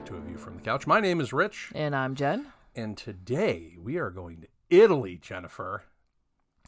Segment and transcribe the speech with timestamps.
[0.00, 0.86] Back to A View from the Couch.
[0.86, 2.46] My name is Rich, And I'm Jenn.
[2.74, 5.82] and today we are going to Italy, Jennifer.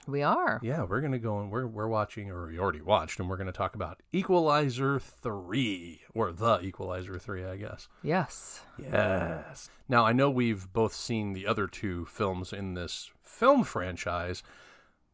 [0.06, 0.60] We are.
[0.62, 3.50] Yeah, we're gonna go and we're we're watching, or we already watched, and we're gonna
[3.52, 7.88] talk about Equalizer three, or the Equalizer three, I guess.
[8.02, 8.60] Yes.
[8.78, 9.70] Yes.
[9.88, 14.42] Now I know we've both seen the other two films in this film franchise,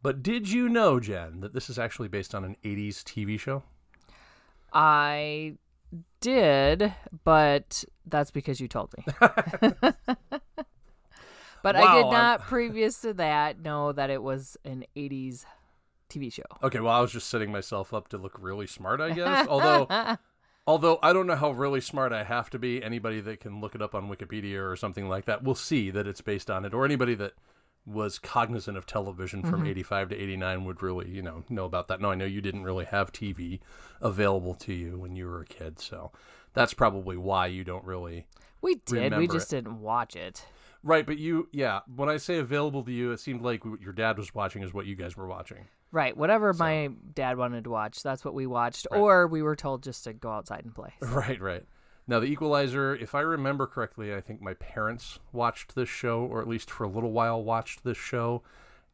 [0.02, 3.62] but did you know, Jenn, that this is actually based on an '80s TV show?
[4.72, 5.54] I
[6.20, 6.92] did,
[7.24, 9.04] but that's because you told me.
[9.20, 9.96] but
[11.76, 15.44] I Wow, did I'm- not, previous to that, know that it was an 80s
[16.10, 16.42] TV show.
[16.62, 19.46] Okay, well I was just setting myself up to look really smart, I guess.
[19.46, 19.86] Although
[20.68, 22.84] Although I don't know how really smart I have to be.
[22.84, 26.06] Anybody that can look it up on Wikipedia or something like that will see that
[26.06, 26.74] it's based on it.
[26.74, 27.32] Or anybody that
[27.86, 29.68] was cognizant of television from mm-hmm.
[29.68, 32.02] 85 to 89 would really, you know, know about that.
[32.02, 33.60] No, I know you didn't really have TV
[34.02, 35.80] available to you when you were a kid.
[35.80, 36.12] So
[36.58, 38.26] that's probably why you don't really.
[38.60, 39.16] we did.
[39.16, 39.56] We just it.
[39.56, 40.44] didn't watch it.
[40.82, 43.92] Right, but you, yeah, when I say available to you, it seemed like what your
[43.92, 45.66] dad was watching is what you guys were watching.
[45.90, 46.16] Right.
[46.16, 48.86] Whatever my dad wanted to watch, that's what we watched.
[48.90, 50.92] Or we were told just to go outside and play.
[51.00, 51.64] Right, right.
[52.06, 56.40] Now, The Equalizer, if I remember correctly, I think my parents watched this show, or
[56.40, 58.42] at least for a little while watched this show,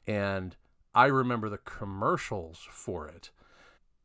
[0.06, 0.56] and
[0.94, 3.30] I remember the commercials for it.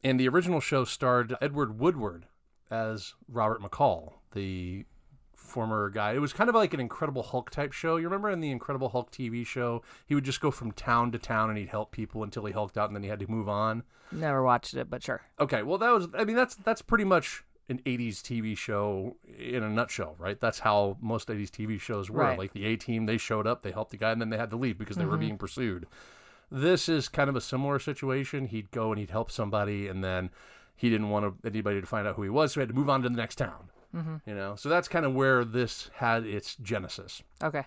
[0.03, 2.27] And the original show starred Edward Woodward
[2.71, 4.85] as Robert McCall, the
[5.33, 6.13] former guy.
[6.13, 7.97] It was kind of like an Incredible Hulk type show.
[7.97, 11.19] You remember in the Incredible Hulk TV show, he would just go from town to
[11.19, 13.49] town and he'd help people until he hulked out and then he had to move
[13.49, 13.83] on.
[14.11, 15.21] Never watched it, but sure.
[15.39, 19.63] Okay, well that was I mean that's that's pretty much an 80s TV show in
[19.63, 20.39] a nutshell, right?
[20.39, 22.21] That's how most 80s TV shows were.
[22.21, 22.37] Right.
[22.37, 24.49] Like the A team, they showed up, they helped the guy and then they had
[24.49, 25.19] to leave because they were mm-hmm.
[25.21, 25.85] being pursued.
[26.51, 28.47] This is kind of a similar situation.
[28.47, 30.31] He'd go and he'd help somebody and then
[30.79, 32.89] he didn't want anybody to find out who he was, so he had to move
[32.89, 33.69] on to the next town.
[33.93, 34.15] Mm-hmm.
[34.25, 37.21] You know, so that's kind of where this had its genesis.
[37.43, 37.65] Okay.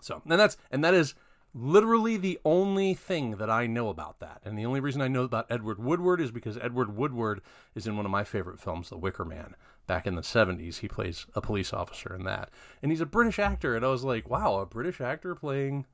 [0.00, 1.14] So, and that's and that is
[1.52, 4.40] literally the only thing that I know about that.
[4.44, 7.40] And the only reason I know about Edward Woodward is because Edward Woodward
[7.74, 9.54] is in one of my favorite films, The Wicker Man.
[9.86, 12.50] Back in the 70s, he plays a police officer in that.
[12.82, 15.86] And he's a British actor, and I was like, wow, a British actor playing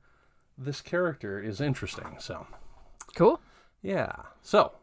[0.57, 2.15] this character is interesting.
[2.19, 2.47] So,
[3.15, 3.39] Cool.
[3.81, 4.11] yeah.
[4.41, 4.73] So,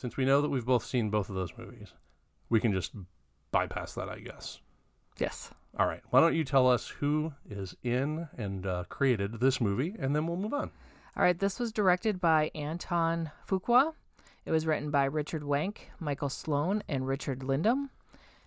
[0.00, 1.92] since we know that we've both seen both of those movies,
[2.48, 2.92] we can just
[3.52, 4.60] bypass that, I guess.
[5.18, 5.50] Yes.
[5.78, 6.00] All right.
[6.08, 10.26] Why don't you tell us who is in and uh, created this movie, and then
[10.26, 10.70] we'll move on.
[11.14, 13.92] All right, this was directed by Antoine Fuqua.
[14.46, 17.90] It was written by Richard Wenk, Michael Sloan, and Richard Lindheim.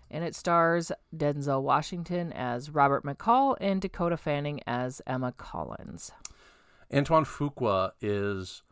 [0.09, 6.11] And it stars Denzel Washington as Robert McCall and Dakota Fanning as Emma Collins.
[6.91, 8.63] Antoine Fuqua is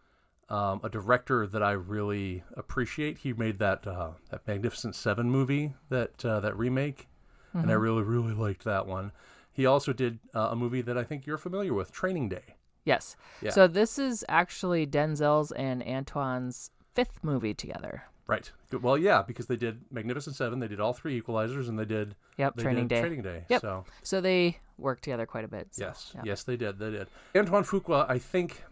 [0.51, 3.19] um, a director that I really appreciate.
[3.19, 7.07] He made that uh, that Magnificent Seven movie, that uh, that remake,
[7.53, 9.11] and I really really liked that one.
[9.53, 12.55] He also did uh, a movie that I think you're familiar with, Training Day.
[12.85, 13.15] Yes.
[13.41, 13.51] Yeah.
[13.51, 18.03] So this is actually Denzel's and Antoine's fifth movie together.
[18.27, 18.49] Right.
[18.71, 22.15] Well, yeah, because they did Magnificent Seven, they did all three Equalizers, and they did
[22.37, 23.01] Yep, they Training did Day.
[23.01, 23.45] Training Day.
[23.49, 23.61] Yep.
[23.61, 25.67] So So they worked together quite a bit.
[25.71, 26.21] so, Yes, yeah.
[26.25, 26.79] yes, they did.
[26.79, 27.07] They did.
[27.35, 28.63] Antoine Fuqua, I think,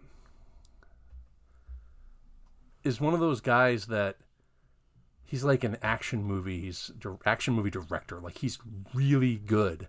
[2.84, 4.18] is one of those guys that
[5.26, 6.92] he's like an action movie he's
[7.26, 8.20] action movie director.
[8.20, 8.60] Like he's
[8.94, 9.88] really good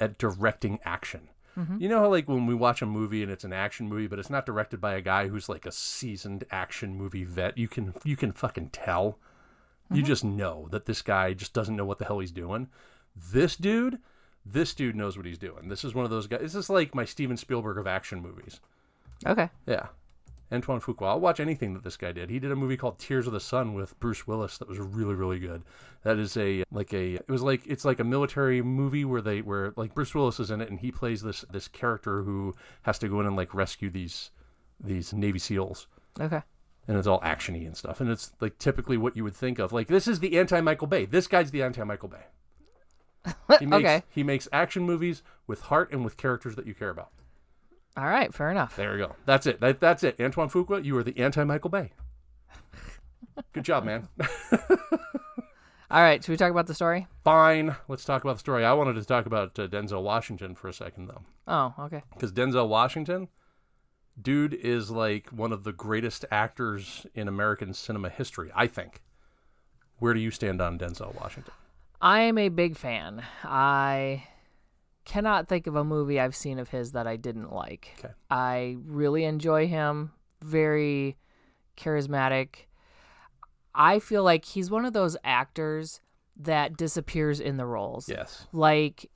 [0.00, 1.28] at directing action.
[1.56, 1.80] Mm-hmm.
[1.80, 4.18] You know how like when we watch a movie and it's an action movie, but
[4.18, 7.58] it's not directed by a guy who's like a seasoned action movie vet.
[7.58, 9.18] You can you can fucking tell.
[9.90, 10.06] You mm-hmm.
[10.06, 12.68] just know that this guy just doesn't know what the hell he's doing.
[13.16, 13.98] This dude,
[14.44, 15.68] this dude knows what he's doing.
[15.68, 16.40] This is one of those guys.
[16.40, 18.60] This is like my Steven Spielberg of action movies.
[19.26, 19.50] Okay.
[19.66, 19.86] Yeah.
[20.50, 21.08] Antoine Fuqua.
[21.08, 22.30] I'll watch anything that this guy did.
[22.30, 25.14] He did a movie called Tears of the Sun with Bruce Willis that was really,
[25.14, 25.62] really good.
[26.04, 29.42] That is a like a it was like it's like a military movie where they
[29.42, 32.98] where like Bruce Willis is in it and he plays this this character who has
[33.00, 34.30] to go in and like rescue these
[34.80, 35.86] these Navy SEALs.
[36.20, 36.42] Okay.
[36.86, 38.00] And it's all actiony and stuff.
[38.00, 39.72] And it's like typically what you would think of.
[39.72, 41.04] Like this is the anti Michael Bay.
[41.04, 42.24] This guy's the anti Michael Bay.
[43.58, 44.02] He makes Okay.
[44.08, 47.10] he makes action movies with heart and with characters that you care about.
[47.96, 48.32] All right.
[48.32, 48.76] Fair enough.
[48.76, 49.16] There you go.
[49.26, 49.60] That's it.
[49.60, 50.20] That, that's it.
[50.20, 51.92] Antoine Fuqua, you are the anti Michael Bay.
[53.52, 54.08] Good job, man.
[55.90, 56.22] All right.
[56.22, 57.06] Should we talk about the story?
[57.24, 57.76] Fine.
[57.88, 58.64] Let's talk about the story.
[58.64, 61.22] I wanted to talk about uh, Denzel Washington for a second, though.
[61.46, 62.02] Oh, okay.
[62.12, 63.28] Because Denzel Washington,
[64.20, 69.02] dude, is like one of the greatest actors in American cinema history, I think.
[69.98, 71.54] Where do you stand on Denzel Washington?
[72.00, 73.24] I am a big fan.
[73.42, 74.24] I
[75.08, 77.96] cannot think of a movie I've seen of his that I didn't like.
[77.98, 78.12] Okay.
[78.30, 80.12] I really enjoy him.
[80.42, 81.16] Very
[81.76, 82.66] charismatic.
[83.74, 86.00] I feel like he's one of those actors
[86.36, 88.08] that disappears in the roles.
[88.08, 88.46] Yes.
[88.52, 89.10] Like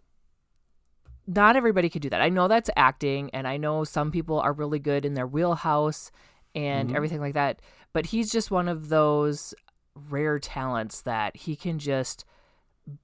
[1.27, 2.21] not everybody could do that.
[2.21, 6.11] I know that's acting and I know some people are really good in their wheelhouse
[6.55, 6.97] and Mhm.
[6.97, 7.61] everything like that,
[7.93, 9.55] but he's just one of those
[9.95, 12.25] rare talents that he can just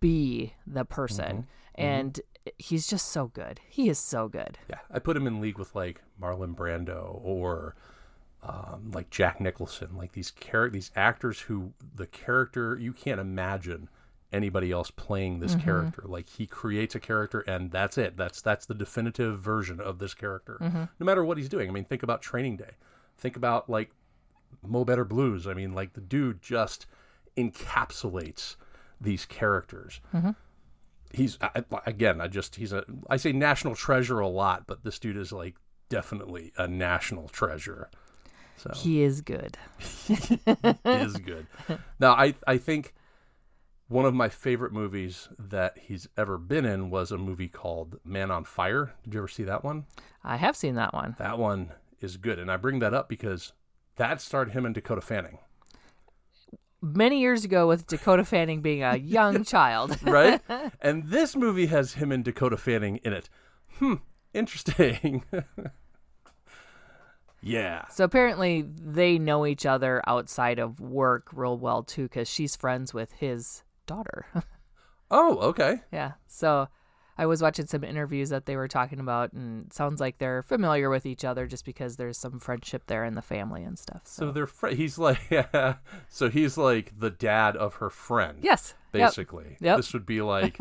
[0.01, 1.47] be the person
[1.77, 2.21] and
[2.59, 3.61] he's just so good.
[3.69, 4.59] He is so good.
[4.69, 7.75] Yeah, I put him in league with like Marlon Brando or
[8.43, 13.89] um, like Jack Nicholson, like these char- these actors who the character you can't imagine
[14.33, 15.65] anybody else playing this mm-hmm.
[15.65, 16.03] character.
[16.07, 18.17] Like he creates a character and that's it.
[18.17, 20.59] That's that's the definitive version of this character.
[20.61, 20.85] Mm-hmm.
[20.99, 21.69] No matter what he's doing.
[21.69, 22.73] I mean, think about Training Day.
[23.17, 23.91] Think about like
[24.67, 25.47] Mo Better Blues.
[25.47, 26.87] I mean, like the dude just
[27.37, 28.57] encapsulates
[29.01, 30.31] these characters mm-hmm.
[31.13, 34.99] He's I, again i just he's a i say national treasure a lot but this
[34.99, 35.57] dude is like
[35.89, 37.91] definitely a national treasure.
[38.57, 38.73] So.
[38.75, 39.57] He is good.
[40.09, 40.39] He
[40.85, 41.47] is good.
[42.01, 42.95] Now i i think
[43.87, 48.31] one of my favorite movies that he's ever been in was a movie called man
[48.31, 48.93] on fire.
[49.05, 49.87] Did you ever see that one?
[50.23, 51.17] I have seen that one.
[51.19, 53.53] that one is good and i bring that up because
[53.97, 55.39] that starred him and dakota fanning
[56.81, 60.01] Many years ago with Dakota Fanning being a young child.
[60.03, 60.41] right
[60.81, 63.29] and this movie has him and dakota fanning in it
[63.79, 63.95] hmm
[64.33, 65.25] interesting
[67.41, 72.57] yeah So apparently they know each other outside of work real well too because she's
[72.57, 74.27] friends with his daughter.
[75.11, 75.81] Oh, okay.
[75.93, 76.13] yeah.
[76.27, 76.69] So
[77.19, 80.43] I was watching some interviews that they were talking about and it sounds like they're
[80.45, 84.03] familiar with each other just because there's some friendship there in the family and stuff.
[84.05, 85.21] So, So they're fr- he's like
[86.09, 88.39] so he's like the dad of her friend.
[88.43, 88.75] yes.
[88.95, 89.09] Yep.
[89.09, 89.57] Basically.
[89.61, 89.77] Yep.
[89.79, 90.59] This would be like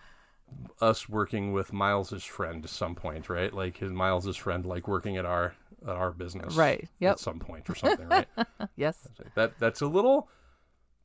[0.80, 3.52] us working with Miles's friend at some point, right?
[3.52, 6.54] Like his Miles's friend like working at our at our business.
[6.56, 6.88] Right.
[6.98, 7.12] Yep.
[7.12, 8.28] At some point or something, right?
[8.76, 9.08] Yes.
[9.34, 10.28] that that's a little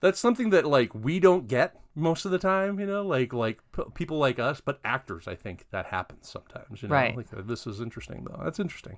[0.05, 3.59] that's something that like we don't get most of the time, you know, like like
[3.75, 6.93] p- people like us, but actors, I think that happens sometimes, you know.
[6.93, 7.17] Right.
[7.17, 8.39] Like uh, this is interesting though.
[8.43, 8.97] That's interesting.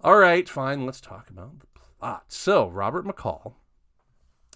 [0.00, 0.86] All right, fine.
[0.86, 1.66] Let's talk about the
[1.98, 2.24] plot.
[2.28, 3.54] So Robert McCall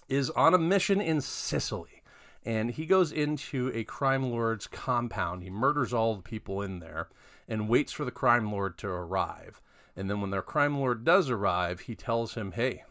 [0.07, 2.01] is on a mission in Sicily,
[2.43, 5.43] and he goes into a crime lord's compound.
[5.43, 7.09] He murders all the people in there,
[7.47, 9.61] and waits for the crime lord to arrive.
[9.95, 12.83] And then when their crime lord does arrive, he tells him, "Hey,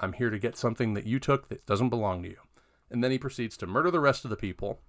[0.00, 2.38] I'm here to get something that you took that doesn't belong to you."
[2.90, 4.80] And then he proceeds to murder the rest of the people,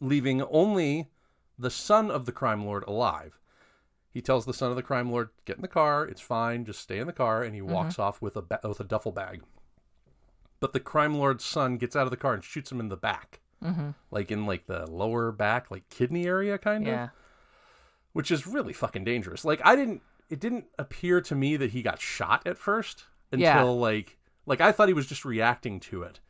[0.00, 1.10] leaving only
[1.58, 3.38] the son of the crime lord alive.
[4.10, 6.04] He tells the son of the crime lord, "Get in the car.
[6.04, 6.64] It's fine.
[6.64, 9.12] Just stay in the car." And he walks off with a ba- with a duffel
[9.12, 9.42] bag.
[10.60, 12.96] But the crime lord's son gets out of the car and shoots him in the
[12.96, 13.90] back, Mm-hmm.
[14.10, 17.08] like in like the lower back, like kidney area, kind of Yeah.
[18.12, 19.44] which is really fucking dangerous.
[19.44, 23.44] Like I didn't it didn't appear to me that he got shot at first until
[23.46, 23.62] Yeah.
[23.62, 26.20] like like I thought he was just reacting to it.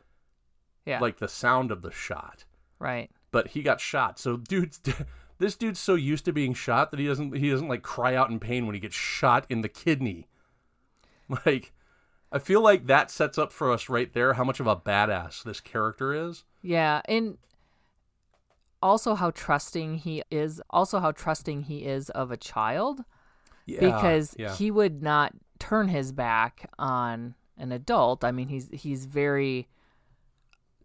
[0.87, 1.00] Yeah.
[1.00, 2.45] Like the sound of the shot.
[2.79, 3.11] right.
[3.31, 4.19] But he got shot.
[4.19, 4.81] So dude's
[5.39, 8.31] this dude's so used to being shot that he doesn't he doesn't like cry out
[8.31, 10.27] in pain when he gets shot in the kidney.
[11.45, 11.73] Like
[12.33, 15.43] I feel like that sets up for us right there how much of a badass
[15.43, 16.44] this character is.
[16.62, 17.37] Yeah, and
[18.82, 20.63] also how trusting he is.
[20.70, 23.01] Also how trusting he is of a child
[23.67, 23.81] Yeah.
[23.81, 24.55] because yeah.
[24.55, 28.24] he would not turn his back on an adult.
[28.24, 29.69] I mean, he's he's very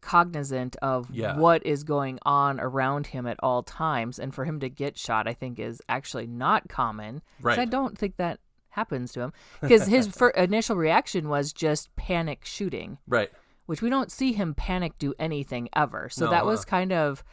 [0.02, 1.38] cognizant of Yeah.
[1.38, 5.28] what is going on around him at all times and for him to get shot
[5.30, 7.22] I think is actually not common.
[7.42, 7.58] Right.
[7.58, 8.40] I don't think that
[8.70, 13.32] happens to him because his fir- initial reaction was just panic shooting right.
[13.66, 16.10] which we don't see him panic do anything ever.
[16.10, 16.48] So No, that uh.
[16.48, 17.24] was kind of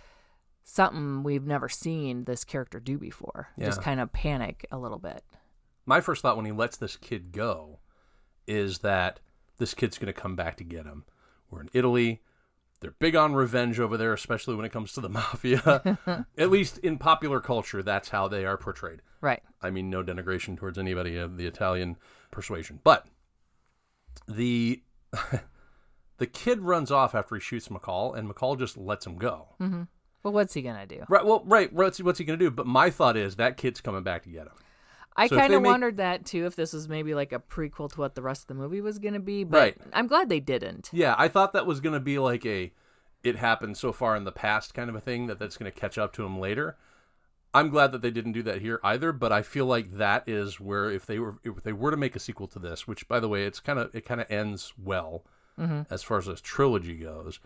[0.63, 3.49] something we've never seen this character do before.
[3.59, 5.25] Just kind of panic a little bit.
[5.91, 7.81] My first thought when he lets this kid go
[8.47, 9.19] is that
[9.59, 11.05] this kid's going to come back to get him.
[11.51, 12.23] We're in Italy.
[12.79, 15.99] They're big on revenge over there, especially when it comes to the mafia.
[16.39, 19.03] At least in popular culture, that's how they are portrayed.
[19.21, 19.43] Right.
[19.61, 21.97] I mean, no denigration towards anybody of the Italian
[22.31, 23.09] persuasion, but
[24.29, 24.85] the
[26.19, 29.49] the kid runs off after he shoots McCall, and McCall just lets him go.
[29.61, 29.83] Mm-hmm.
[30.23, 31.03] But what's he going to do?
[31.09, 31.27] Right.
[31.27, 31.73] Well, right.
[31.73, 32.51] What's what's he going to do?
[32.53, 34.53] But my thought is that kid's coming back to get him.
[35.17, 37.91] I So kind of make- wondered that too, if this was maybe like a prequel
[37.93, 39.45] to what the rest of the movie was going to be.
[39.45, 39.77] But Right.
[39.93, 40.89] I'm glad they didn't.
[40.93, 42.73] Yeah, I thought that was going to be like a
[43.23, 45.79] it happened so far in the past kind of a thing that that's going to
[45.79, 46.77] catch up to him later.
[47.53, 50.59] I'm glad that they didn't do that here either, but I feel like that is
[50.61, 53.19] where if they were if they were to make a sequel to this, which by
[53.21, 55.25] the way, it's kind of it kind of ends well
[55.91, 57.39] as far as this trilogy goes.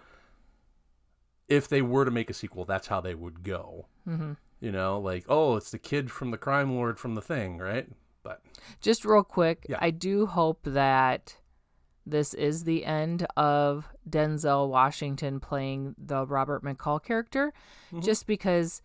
[1.48, 3.86] If they were to make a sequel, that's how they would go.
[4.08, 4.32] Mm-hmm.
[4.64, 7.86] You know, like oh, it's the kid from the crime lord from the thing, right?
[8.22, 8.40] But
[8.80, 9.76] Just real quick, Yeah.
[9.78, 11.36] I do hope that
[12.06, 17.52] this is the end of Denzel Washington playing the Robert McCall character,
[17.88, 18.00] mm-hmm.
[18.00, 18.80] just because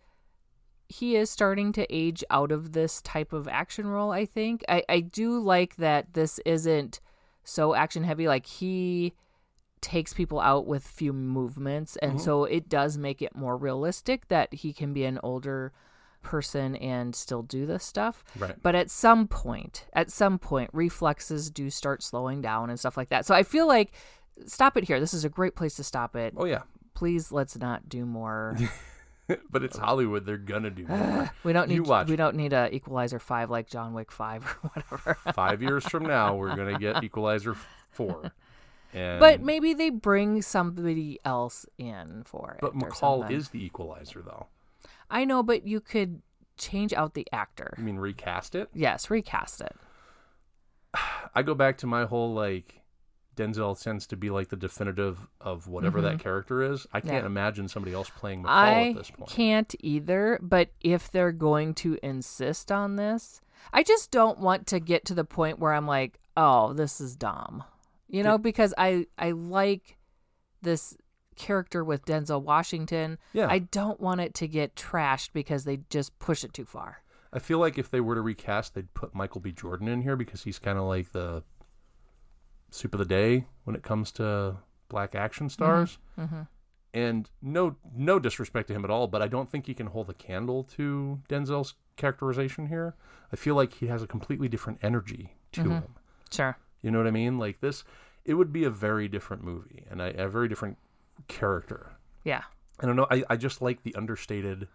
[0.88, 4.62] he is starting to age out of this type of action role, I think.
[4.68, 7.00] I, I do like that this isn't
[7.42, 8.28] so action heavy.
[8.28, 9.14] Like he
[9.80, 11.96] takes people out with few movements.
[11.96, 12.20] And mm-hmm.
[12.20, 15.72] so it does make it more realistic that he can be an older
[16.22, 18.24] person and still do this stuff.
[18.38, 18.54] Right.
[18.62, 23.08] But at some point, at some point, reflexes do start slowing down and stuff like
[23.08, 23.24] that.
[23.26, 23.92] So I feel like
[24.46, 25.00] stop it here.
[25.00, 26.34] This is a great place to stop it.
[26.36, 26.62] Oh yeah,
[26.94, 28.56] Please let's not do more.
[29.50, 30.26] but it's Hollywood.
[30.26, 31.30] They're gonna do more.
[31.44, 32.08] We don't You need watch.
[32.08, 35.16] we don't need a Equalizer five like John Wick five or whatever.
[35.34, 37.56] Five years from now, we're gonna get Equalizer
[37.90, 38.32] four.
[38.92, 42.60] And but maybe they bring somebody else in for it.
[42.60, 44.46] but McCall is the Equalizer, though.
[45.10, 46.22] I know, but you could
[46.56, 47.74] change out the actor.
[47.78, 48.68] You mean recast it?
[48.74, 49.76] Yes, recast it.
[51.34, 52.76] I go back to my whole like
[53.36, 56.86] Denzel tends to be like the definitive of whatever that character is.
[56.92, 57.16] I can't Mm-hmm.
[57.22, 57.26] Yeah.
[57.26, 59.30] imagine somebody else playing McCall I at this point.
[59.30, 63.40] can't either, but if they're going to insist on this,
[63.72, 67.14] I just don't want to get to the point where I'm like, "Oh, this is
[67.16, 67.64] dumb."
[68.10, 69.96] You know, because I I like
[70.62, 70.96] this
[71.36, 73.18] character with Denzel Washington.
[73.32, 73.46] Yeah.
[73.48, 77.02] I don't want it to get trashed because they just push it too far.
[77.32, 79.52] I feel like if they were to recast, they'd put Michael B.
[79.52, 81.42] Jordan in here because he's kind of like the
[82.70, 84.56] soup of the day when it comes to
[84.88, 85.52] black action mm-hmm.
[85.52, 85.98] stars.
[86.18, 86.42] Mm-hmm.
[86.92, 90.10] And no, no disrespect to him at all, but I don't think he can hold
[90.10, 92.96] a candle to Denzel's characterization here.
[93.32, 95.70] I feel like he has a completely different energy to mm-hmm.
[95.70, 95.94] him.
[96.32, 96.58] Sure.
[96.82, 97.38] You know what I mean?
[97.38, 97.84] Like this,
[98.24, 100.78] it would be a very different movie and a, a very different
[101.28, 101.92] character.
[102.24, 102.42] Yeah.
[102.80, 103.06] I don't know.
[103.10, 104.68] I, I just like the understated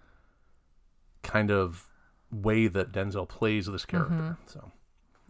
[1.24, 1.90] kind of
[2.32, 4.14] way that Denzel plays this character.
[4.16, 4.34] Mm-hmm.
[4.48, 4.72] So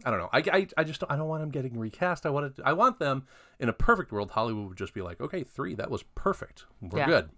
[0.04, 0.28] I don't know.
[0.32, 2.26] I, I, I just don't, I don't want him getting recast.
[2.26, 2.62] I want it.
[2.64, 3.26] I want them
[3.58, 4.30] in a perfect world.
[4.32, 6.64] Hollywood would just be like, okay, three, that was perfect.
[6.82, 7.06] We're Yeah.
[7.06, 7.30] good,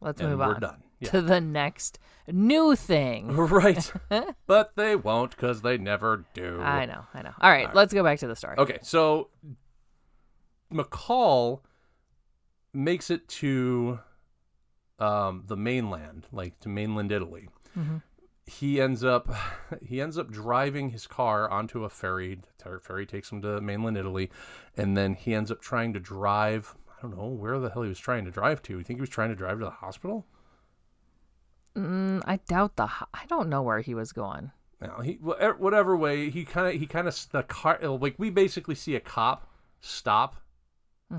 [0.00, 0.48] Let's and move on.
[0.48, 0.82] we're done.
[0.98, 1.10] Yeah.
[1.10, 3.36] to the next new thing.
[3.36, 3.92] right,
[4.46, 6.60] but they won't because they never do.
[6.60, 7.32] I know, I know.
[7.40, 8.56] All right, let's go back to the story.
[8.58, 9.28] Okay, so
[10.72, 11.60] McCall
[12.72, 14.00] makes it to
[14.98, 17.48] um, the mainland, like to mainland Italy.
[18.46, 19.28] He ends up
[19.84, 22.40] he ends up driving his car onto a ferry.
[22.64, 24.30] The ferry takes him to mainland Italy,
[24.76, 26.74] and then he ends up trying to drive.
[26.98, 28.78] I don't know where the hell he was trying to drive to.
[28.78, 30.26] You think he was trying to drive to the hospital?
[31.76, 32.84] Mm, I doubt the.
[32.84, 34.50] I don't know where he was going.
[34.80, 38.30] No, he er, whatever way he kind of he kind of the car like we
[38.30, 39.48] basically see a cop
[39.80, 40.36] stop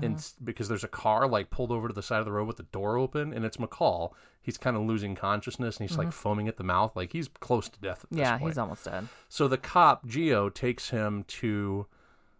[0.02, 2.58] and because there's a car like pulled over to the side of the road with
[2.58, 4.12] the door open and it's McCall.
[4.40, 7.68] He's kind of losing consciousness and he's like foaming at the mouth like he's close
[7.70, 8.04] to death.
[8.04, 8.50] At this Yeah, point.
[8.50, 9.08] he's almost dead.
[9.28, 11.86] So the cop Gio takes him to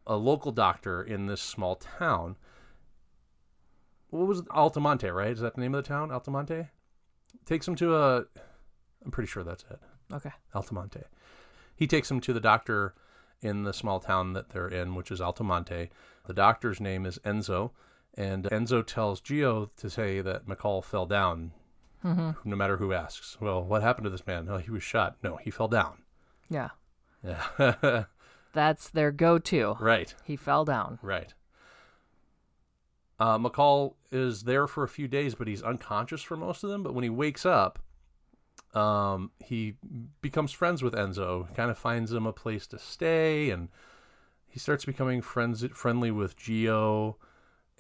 [0.07, 2.37] a local doctor in this small town.
[4.11, 4.49] What was it?
[4.49, 5.31] Altamonte, right?
[5.31, 6.11] Is that the name of the town?
[6.11, 6.69] Altamonte.
[7.47, 8.25] Takes him to a.
[9.05, 9.79] I'm pretty sure that's it.
[10.13, 10.33] Okay.
[10.55, 11.05] Altamonte.
[11.75, 12.95] He takes him to the doctor
[13.41, 15.89] in the small town that they're in, which is Altamonte.
[16.27, 17.71] The doctor's name is Enzo,
[18.15, 21.53] and Enzo tells Gio to say that McCall fell down,
[22.05, 22.31] mm-hmm.
[22.45, 23.39] no matter who asks.
[23.41, 24.49] Well, what happened to this man?
[24.51, 25.17] Oh, he was shot.
[25.23, 26.03] No, he fell down.
[26.51, 26.71] Yeah,
[27.23, 28.05] Yeah.
[28.53, 29.77] that's their go-to.
[29.81, 30.99] right, He fell down.
[31.03, 31.33] right.
[33.21, 36.83] Uh, McCall is there for a few days, but he's unconscious for most of them.
[36.83, 37.81] But when he wakes up,
[38.75, 39.75] um, he
[40.21, 43.69] becomes friends with Enzo, kind of finds him a place to stay, and
[44.47, 47.17] he starts becoming friends friendly with Gio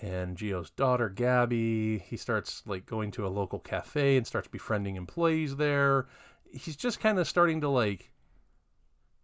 [0.00, 1.98] and Gio's daughter Gabby.
[1.98, 6.06] He starts like going to a local cafe and starts befriending employees there.
[6.52, 8.12] He's just kind of starting to like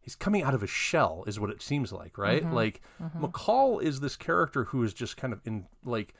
[0.04, 2.42] he's coming out of a shell is what it seems like, right?
[2.42, 2.54] Mm-hmm.
[2.54, 3.24] Like mm-hmm.
[3.24, 6.14] McCall is this character who is just kind of in like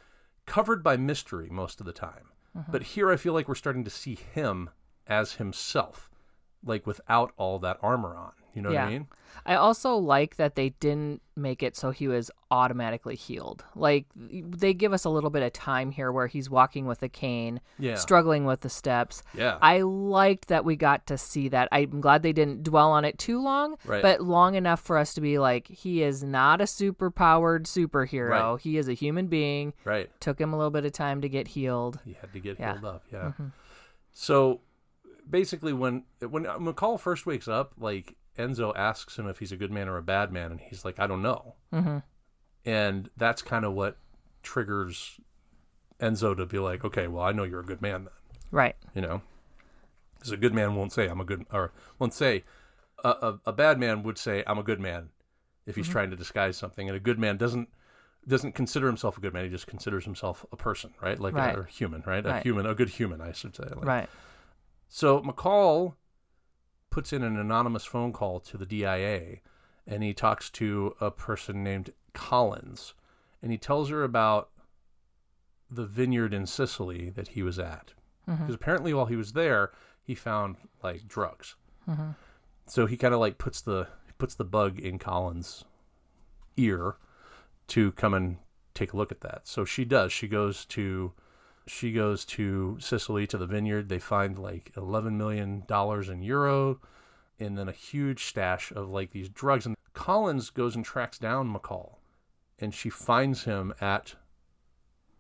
[0.47, 2.31] covered by mystery most of the time.
[2.57, 2.73] Mm-hmm.
[2.73, 4.71] But here I feel like we're starting to see him
[5.07, 6.11] as himself,
[6.65, 8.33] like without all that armor on.
[8.55, 9.07] You know what I mean?
[9.47, 13.65] I also like that they didn't make it so he was automatically healed.
[13.75, 17.09] Like they give us a little bit of time here where he's walking with a
[17.09, 17.97] cane, Yeah.
[17.97, 19.23] struggling with the steps.
[19.37, 19.59] Yeah.
[19.61, 21.69] I liked that we got to see that.
[21.73, 24.01] I'm glad they didn't dwell on it too long, Right.
[24.03, 28.53] but long enough for us to be like, he is not a super powered superhero.
[28.53, 28.61] Right.
[28.61, 29.75] He is a human being.
[29.85, 30.09] right.
[30.21, 31.99] Took him a little bit of time to get healed.
[32.05, 32.75] He had to get Yeah.
[32.75, 33.03] healed up.
[33.13, 33.19] Yeah.
[33.25, 33.47] Mm-hmm.
[34.13, 34.61] So
[35.29, 39.71] basically, when when McCall first wakes up, like Enzo asks him if he's a good
[39.71, 41.99] man or a bad man, and he's like, "I don't know." Mm-hmm.
[42.65, 43.97] And that's kind of what
[44.43, 45.21] triggers
[46.01, 48.15] Enzo to be like, "Okay, well, I know you're a good man then."
[48.51, 48.77] Right.
[48.95, 49.23] You know,
[50.15, 52.45] because a good man won't say, "I'm a good," or won't say,
[53.05, 55.11] a, a, a bad man would say, "I'm a good man,"
[55.67, 57.69] if he's trying to disguise something, and a good man doesn't.
[58.27, 59.45] doesn't consider himself a good man.
[59.45, 61.21] He just considers himself a person, right?
[61.21, 61.59] Like Right.
[61.69, 62.25] human, right?
[62.25, 63.65] A human, a good human, I should say.
[63.65, 64.09] Like, Right.
[64.89, 65.95] So McCall
[66.95, 69.39] puts in an anonymous phone call to the DIA
[69.85, 72.95] and he talks to a person named Collins
[73.43, 74.51] and he tells her about
[75.69, 77.95] the vineyard in Sicily that he was at.
[78.29, 78.45] Mm-hmm.
[78.45, 79.73] Because apparently while he was there,
[80.05, 81.57] he found like drugs.
[81.91, 82.11] Mm-hmm.
[82.69, 85.65] So he kind of like puts the puts the bug in Collins'
[86.57, 86.95] ear
[87.67, 88.37] to come and
[88.73, 89.49] take a look at that.
[89.49, 90.13] So she does.
[90.13, 91.13] She goes to
[91.67, 93.89] she goes to Sicily to the vineyard.
[93.89, 96.81] They find like eleven million dollars in euro,
[97.39, 99.67] and then a huge stash of like these drugs.
[99.67, 101.97] And Collins goes and tracks down McCall,
[102.59, 104.17] and she finds him at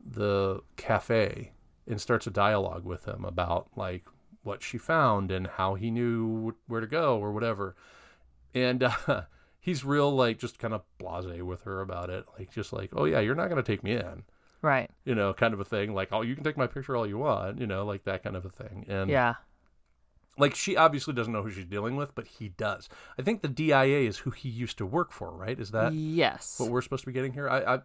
[0.05, 1.53] the cafe
[1.87, 4.05] and starts a dialogue with him about like
[4.43, 7.75] what she found and how he knew where to go or whatever.
[8.55, 9.23] And uh,
[9.61, 13.07] he's real like just kind of blasé with her about it, like just like, oh
[13.07, 14.25] yeah, you're not gonna take me in
[14.64, 14.90] Right.
[15.04, 15.94] you know, kind of a thing.
[15.94, 18.35] Like, oh, you can take my picture all you want, you know, like that kind
[18.35, 18.87] of a thing.
[18.88, 19.35] And Yeah.
[20.38, 22.88] like she obviously doesn't know who she's dealing with, but he does.
[23.18, 25.59] I think the DIA is who he used to work for, right?
[25.61, 26.59] Is that yes.
[26.59, 27.49] what we're supposed to be getting here?
[27.49, 27.78] I, I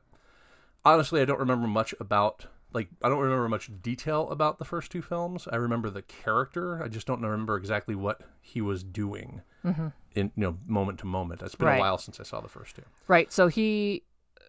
[0.85, 4.91] honestly I don't remember much about like I don't remember much detail about the first
[4.91, 5.47] two films.
[5.51, 6.81] I remember the character.
[6.83, 9.87] I just don't remember exactly what he was doing mm-hmm.
[10.15, 11.41] in you know moment to moment.
[11.41, 11.77] It's been Right.
[11.77, 12.83] a while since I saw the first two.
[13.07, 13.31] Right.
[13.31, 14.03] So he,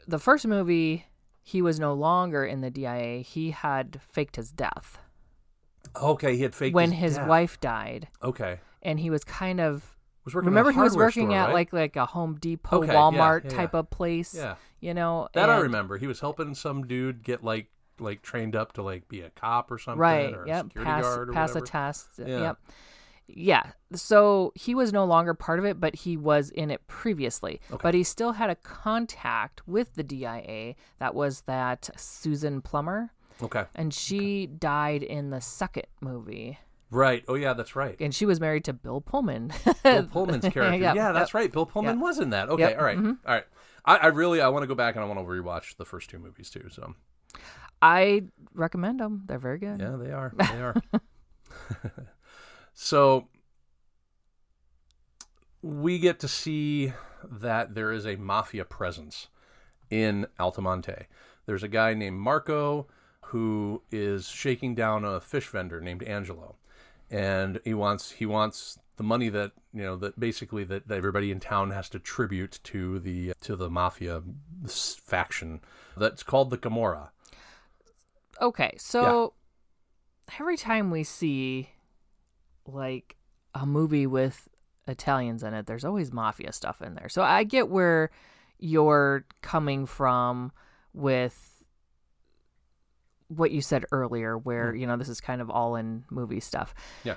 [0.06, 1.06] the first movie,
[1.42, 3.18] he was no longer in the DIA.
[3.22, 4.98] He had faked his death
[6.00, 6.74] Okay, he had faked his death.
[6.74, 7.28] when his death.
[7.28, 9.96] wife died, Okay, and he was kind of.
[10.24, 11.54] was Remember, he was working store, at right?
[11.54, 13.80] like like a Home Depot, Okay, Walmart yeah, type yeah.
[13.80, 14.34] of place.
[14.34, 14.54] yeah.
[14.80, 15.98] You know That I remember.
[15.98, 19.70] He was helping some dude get like like trained up to like be a cop
[19.70, 20.32] or something, Right.
[20.34, 20.64] or a Yep.
[20.66, 22.08] security Pass guard or pass a test.
[22.18, 22.26] Yeah.
[22.40, 22.58] Yep.
[23.36, 23.72] Yeah.
[23.94, 27.60] So he was no longer part of it, but he was in it previously.
[27.70, 27.80] Okay.
[27.82, 30.74] But he still had a contact with the DIA.
[30.98, 33.12] That was that Susan Plummer,
[33.42, 36.58] Okay, and she died in the second movie.
[36.90, 37.24] right.
[37.28, 37.96] Oh yeah, that's right.
[38.00, 39.52] And she was married to Bill Pullman.
[39.82, 40.76] Bill Pullman's character.
[40.76, 41.34] Yep, yeah, that's yep.
[41.34, 41.52] right.
[41.52, 42.02] Bill Pullman Yep.
[42.02, 42.48] was in that.
[42.48, 42.98] Okay, Yep, all right.
[42.98, 43.16] mhm.
[43.26, 43.44] all right.
[43.84, 46.10] I, I really I want to go back and I want to rewatch the first
[46.10, 46.68] two movies too.
[46.70, 46.94] So
[47.80, 49.22] I recommend them.
[49.26, 49.80] They're very good.
[49.80, 50.32] yeah, they are.
[50.36, 50.74] They are.
[52.82, 53.28] so
[55.60, 56.94] we get to see
[57.30, 59.28] that there is a mafia presence
[59.90, 61.04] in Altamonte.
[61.44, 62.86] There's a guy named Marco
[63.26, 66.56] who is shaking down a fish vendor named Angelo,
[67.10, 71.30] and he wants he wants the money that you know that basically that, that everybody
[71.30, 74.22] in town has to tribute to the to the mafia
[74.66, 75.60] faction
[75.98, 77.10] that's called the Camorra.
[78.40, 79.34] Okay, so
[80.38, 81.68] every time we see
[82.72, 83.16] like
[83.54, 84.48] a movie with
[84.86, 87.08] Italians in it, there's always mafia stuff in there.
[87.08, 88.10] So I get where
[88.58, 90.52] you're coming from
[90.92, 91.64] with
[93.28, 94.80] what you said earlier, where, mm.
[94.80, 96.74] you know, this is kind of all in movie stuff.
[97.04, 97.16] Yeah.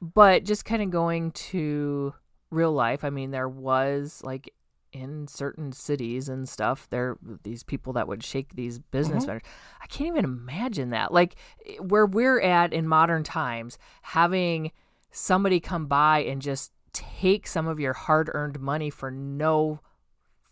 [0.00, 2.14] But just kind of going to
[2.50, 4.52] real life, I mean, there was like
[4.92, 9.26] in certain cities and stuff, there these people that would shake these business Mhm.
[9.26, 9.42] vendors.
[9.80, 11.12] I can't even imagine that.
[11.12, 11.36] Like
[11.78, 14.72] where we're at in modern times, having
[15.10, 19.80] somebody come by and just take some of your hard-earned money for no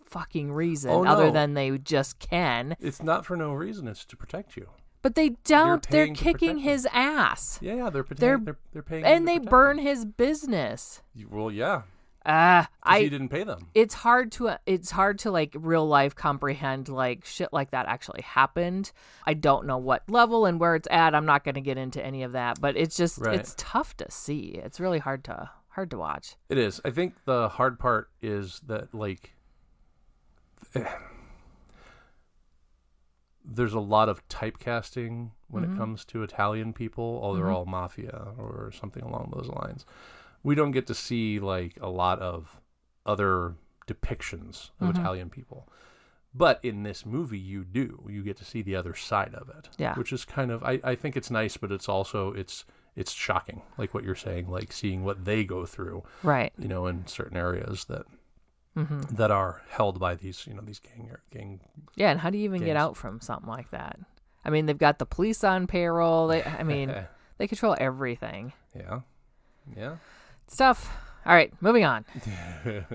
[0.04, 2.76] fucking reason Oh, other than they just can.
[2.80, 3.86] It's not for no reason.
[3.88, 4.68] It's to protect you.
[5.02, 5.86] But they don't.
[5.90, 7.58] They're paying to kicking his ass.
[7.62, 11.02] Yeah, yeah, they're They're- they're they're, they're paying, And they burn his business.
[11.30, 11.82] Well, yeah,
[12.28, 13.68] Uh I he didn't pay them.
[13.74, 18.20] it's hard to it's hard to like real life comprehend like shit like that actually
[18.22, 18.92] happened
[19.26, 22.04] i don't know what level and where it's at i'm not going to get into
[22.04, 23.34] any of that but it's just Right.
[23.40, 26.80] it's tough to see it's really hard to hard to watch It is.
[26.84, 29.34] I think the hard part is that like
[33.44, 35.74] there's a lot of typecasting when Mm-hmm.
[35.74, 37.20] it comes to Italian people.
[37.22, 39.86] Oh, they're all mafia or something along those lines.
[40.42, 42.60] We don't get to see like a lot of
[43.06, 43.54] other
[43.86, 45.00] depictions of Mm-hmm.
[45.00, 45.68] Italian people.
[46.34, 48.06] But in this movie, you do.
[48.08, 49.70] You get to see the other side of it.
[49.78, 49.94] Yeah.
[49.94, 53.62] Which is kind of, I, I think it's nice, but it's also, it's, it's shocking.
[53.78, 57.36] Like what you're saying, like seeing what they go through right you know, in certain
[57.36, 58.02] areas that
[58.74, 61.60] hmm that are held by these, you know, these gang gang.
[61.96, 63.98] yeah and how do you even get out from something like that
[64.44, 66.94] i mean they've got the police on payroll they i mean
[67.38, 69.00] they control everything yeah,
[69.76, 69.96] yeah.
[70.50, 70.90] Stuff
[71.26, 72.04] all right moving on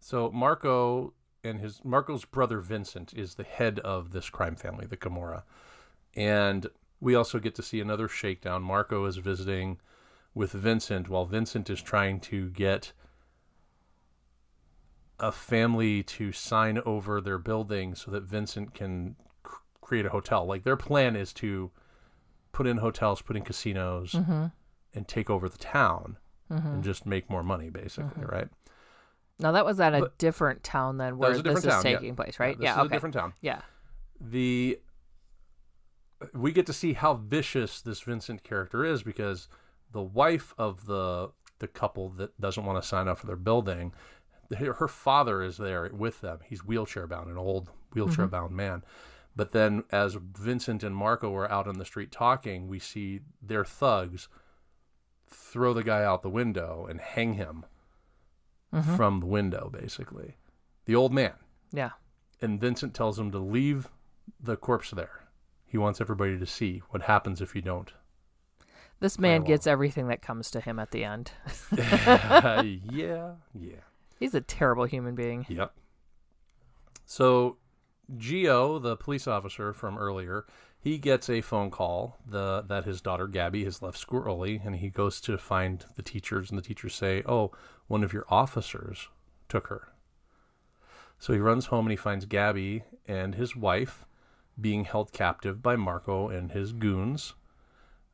[0.00, 1.12] so Marco
[1.42, 5.42] and his Marco's brother Vincent is the head of this crime family, the Camorra,
[6.14, 6.66] and
[7.00, 8.62] we also get to see another shakedown.
[8.62, 9.78] Marco is visiting
[10.34, 12.92] with Vincent while Vincent is trying to get
[15.18, 19.16] a family to sign over their building so that Vincent can
[19.46, 20.46] c- create a hotel.
[20.46, 21.70] Like their plan is to
[22.52, 24.46] put in hotels, put in casinos, Mm-hmm.
[24.94, 26.16] and take over the town
[26.50, 26.66] Mm-hmm.
[26.66, 28.34] and just make more money, basically, mm-hmm.
[28.34, 28.48] right?
[29.38, 31.96] Now that was at a But- different town than where this different is town, yeah.
[31.96, 32.56] taking place, right?
[32.60, 32.78] Yeah.
[32.78, 32.94] a okay.
[32.94, 33.32] different town.
[33.40, 33.62] Yeah.
[34.20, 34.78] the
[36.34, 39.48] we get to see how vicious this Vincent character is because
[39.92, 43.92] the wife of the the couple that doesn't want to sign up for their building,
[44.56, 46.40] her her father is there with them.
[46.44, 48.30] He's wheelchair bound, an old wheelchair mm-hmm.
[48.30, 48.82] bound man.
[49.36, 53.64] But then, as Vincent and Marco are out on the street talking, we see their
[53.64, 54.28] thugs
[55.30, 57.64] throw the guy out the window and hang him
[58.72, 58.96] mm-hmm.
[58.96, 60.36] from the window, basically.
[60.86, 61.34] The old man
[61.72, 61.90] Yeah.
[62.40, 63.88] and Vincent tells him to leave
[64.42, 65.24] the corpse there.
[65.66, 67.92] He wants everybody to see what happens if you don't.
[68.98, 71.32] This man gets everything that comes to him at the end.
[71.72, 73.80] yeah, yeah,
[74.18, 75.46] He's a terrible human being.
[75.48, 75.72] yep.
[77.06, 77.56] So,
[78.16, 80.44] Gio, the police officer from earlier,
[80.82, 84.76] he gets a phone call the that his daughter Gabby has left school early, and
[84.76, 87.52] he goes to find the teachers, and the teachers say, "Oh,
[87.86, 89.08] one of your officers
[89.48, 89.88] took her."
[91.18, 94.06] So he runs home and he finds Gabby and his wife
[94.58, 97.34] being held captive by Marco and his goons.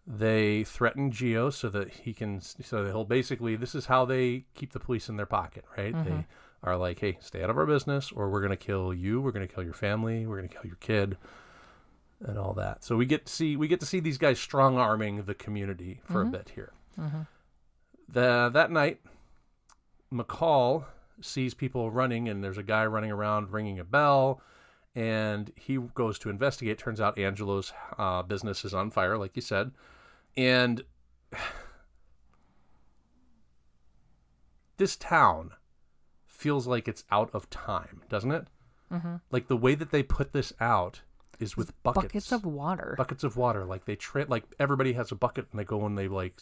[0.05, 4.73] They threaten Gio so that he can, so he'll basically, this is how they keep
[4.73, 5.93] the police in their pocket, right?
[5.93, 6.21] They mm-hmm.
[6.65, 9.21] are like, hey, stay out of our business or we're going to kill you.
[9.21, 10.27] We're going to kill your family.
[10.27, 11.17] We're going to kill your kid
[12.21, 12.85] and all that.
[12.85, 16.01] So we get to see, we get to see these guys strong arming the community
[16.05, 16.73] for a bit here.
[18.09, 19.01] The, that night,
[20.13, 20.85] McCall
[21.21, 24.41] sees people running and there's a guy running around ringing a bell
[24.95, 29.43] and he goes to investigate turns out angelo's uh, business is on fire like you
[29.43, 29.71] said
[30.37, 30.83] and
[34.77, 35.53] this town
[36.27, 38.47] feels like it's out of time doesn't it
[38.93, 39.17] mm-hmm.
[39.31, 41.01] like the way that they put this out
[41.41, 42.33] is with buckets Buckets.
[42.33, 42.95] of water.
[42.97, 45.97] buckets of water like they tra- like everybody has a bucket and they go and
[45.97, 46.41] they like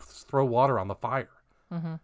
[0.00, 1.28] throw water on the fire.
[1.72, 1.94] Mm-hmm.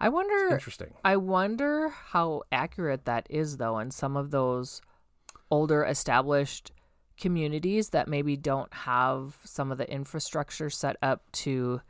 [0.00, 0.48] I wonder.
[0.52, 0.92] interesting.
[1.04, 4.82] I wonder how accurate that is, though, in some of those
[5.50, 6.72] older established
[7.18, 11.80] communities that maybe don't have some of the infrastructure set up to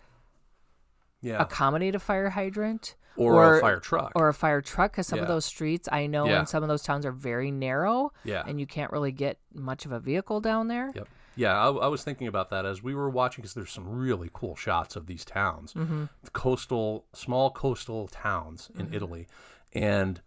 [1.23, 1.41] yeah.
[1.41, 4.93] accommodate a fire hydrant or, a fire truck or a fire truck.
[4.93, 6.41] Because some of those streets, I know, Yeah.
[6.41, 9.85] in some of those towns are very narrow, yeah and you can't really get much
[9.87, 10.93] of a vehicle down there.
[10.95, 11.09] Yep.
[11.37, 14.31] Yeah, I, I was thinking about that as we were watching because there's some really
[14.33, 16.05] cool shots of these towns, Mm-hmm.
[16.33, 19.27] coastal, small coastal towns in Italy,
[19.73, 20.21] and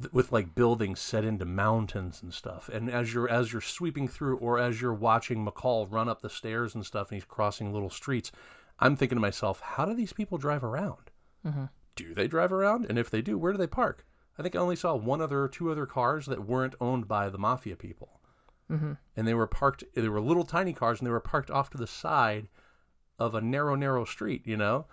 [0.00, 2.68] th- with like buildings set into mountains and stuff.
[2.72, 6.30] And as you're as you're sweeping through, or as you're watching McCall run up the
[6.30, 8.30] stairs and stuff, and he's crossing little streets,
[8.78, 11.10] I'm thinking to myself, how do these people drive around?
[11.98, 12.86] Do they drive around?
[12.88, 14.06] And if they do, where do they park?
[14.38, 17.38] I think I only saw one other, two other cars that weren't owned by the
[17.38, 18.18] mafia people
[18.70, 18.92] mm-hmm.
[19.16, 21.78] and they were parked they were little tiny cars and they were parked off to
[21.78, 22.48] the side
[23.18, 24.86] of a narrow narrow street you know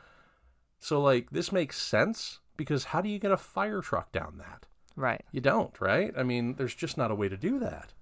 [0.80, 4.66] so like this makes sense because how do you get a fire truck down that
[4.98, 5.22] Right.
[5.32, 7.94] you don't right i mean there's just not a way to do that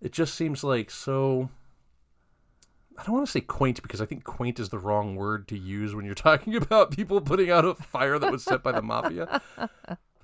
[0.00, 1.48] it just seems like so
[2.98, 5.56] i don't want to say quaint because i think quaint is the wrong word to
[5.58, 8.82] use when you're talking about people putting out a fire that was set by the
[8.82, 9.40] mafia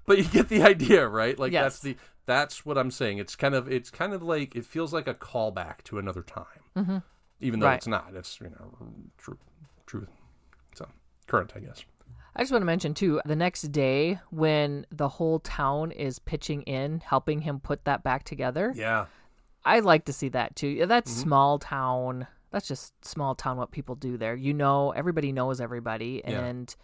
[0.06, 3.54] but you get the idea right like that's the that's what i'm saying it's kind
[3.54, 7.02] of it's kind of like it feels like a callback to another time
[7.40, 7.76] even though Right.
[7.76, 8.74] it's not it's you know
[9.16, 9.38] true
[9.86, 10.06] true
[10.74, 10.86] so
[11.26, 11.84] current i guess
[12.36, 16.62] I just want to mention too, the next day when the whole town is pitching
[16.62, 18.72] in, helping him put that back together.
[18.76, 19.06] yeah
[19.64, 20.86] I'd like to see that too.
[20.86, 21.20] That's Mm-hmm.
[21.22, 22.28] small town.
[22.50, 24.34] That's just small town what people do there.
[24.34, 26.40] You know, everybody knows everybody Yeah.
[26.44, 26.74] and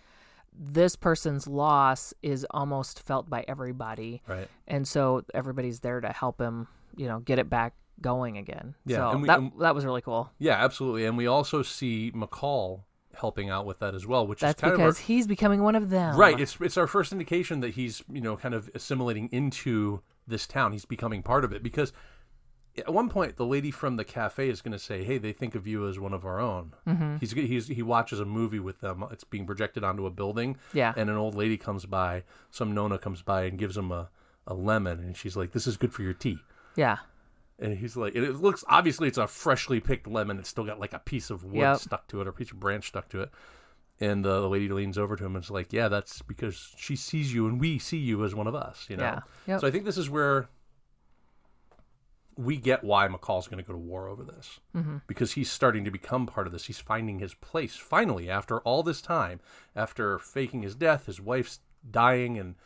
[0.57, 4.22] this person's loss is almost felt by everybody.
[4.29, 8.74] right And so everybody's there to help him, you know, get it back going again.
[8.87, 10.31] Yeah, So we- that that was really cool.
[10.38, 12.83] yeah absolutely and we also see mccall
[13.14, 15.77] helping out with that as well which That's is kind because of he's becoming one
[15.77, 16.16] of them.
[16.16, 20.46] right it's it's our first indication that he's you know kind of assimilating into this
[20.48, 21.92] town he's becoming part of it because
[22.76, 25.54] at one point the lady from the cafe is going to say hey they think
[25.54, 27.16] of you as one of our own Mm-hmm.
[27.18, 30.92] he's, he's he watches a movie with them it's being projected onto a building Yeah.
[30.96, 34.08] and an old lady comes by some nona comes by and gives him a,
[34.46, 36.38] a lemon and she's like this is good for your tea
[36.76, 36.98] Yeah.
[37.58, 40.38] and he's like, and it looks obviously it's a freshly picked lemon.
[40.40, 41.78] It's still got like a piece of wood Yep.
[41.78, 43.30] stuck to it, or a piece of branch stuck to it.
[44.00, 46.96] And uh, the lady leans over to him and is like, "Yeah, that's because she
[46.96, 49.04] sees you, and we see you as one of us." You know.
[49.04, 49.20] Yeah.
[49.46, 49.60] Yep.
[49.60, 50.48] So I think this is where
[52.37, 54.97] we get why McCall's going to go to war over this Mm-hmm.
[55.07, 56.64] because he's starting to become part of this.
[56.66, 59.40] He's finding his place finally after all this time,
[59.77, 62.57] after faking his death, his wife's dying and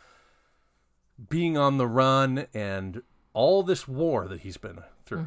[1.29, 3.03] being on the run and
[3.35, 5.27] all this war that he's been through.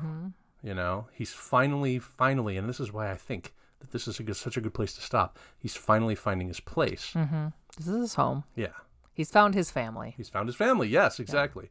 [0.63, 4.23] You know, he's finally, finally, and this is why I think that this is a
[4.23, 5.37] good, such a good place to stop.
[5.57, 7.13] He's finally finding his place.
[7.77, 8.43] This is his home.
[8.55, 8.67] Yeah.
[9.13, 10.13] He's found his family.
[10.17, 10.87] He's found his family.
[10.87, 11.69] Yes, exactly.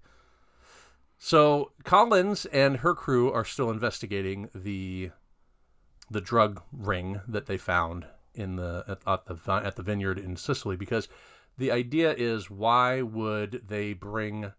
[1.22, 5.11] So Collins and her crew are still investigating the
[6.11, 10.35] the drug ring that they found in the at, at the at the vineyard in
[10.37, 11.09] Sicily because
[11.59, 14.52] the idea is why would they bring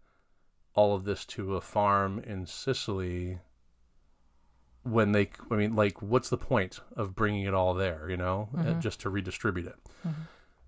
[0.74, 3.40] all of this to a farm in Sicily
[4.84, 8.50] when they I mean like what's the point of bringing it all there, you know,
[8.56, 9.76] uh, just to redistribute it.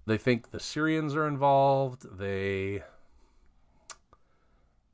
[0.07, 2.19] They think the Syrians are involved.
[2.19, 2.83] They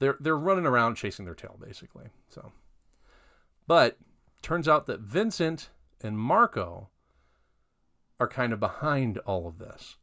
[0.00, 2.06] they're they're running around chasing their tail basically.
[2.28, 2.52] So,
[3.68, 3.98] but
[4.42, 6.88] turns out that Vincent and Marco
[8.18, 9.96] are kind of behind all of this.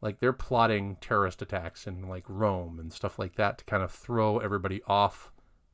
[0.00, 3.90] Like they're plotting terrorist attacks in like Rome and stuff like that to kind of
[3.90, 5.30] throw everybody off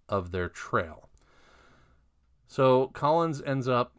[0.08, 1.08] of their trail.
[2.48, 3.92] So Collins ends up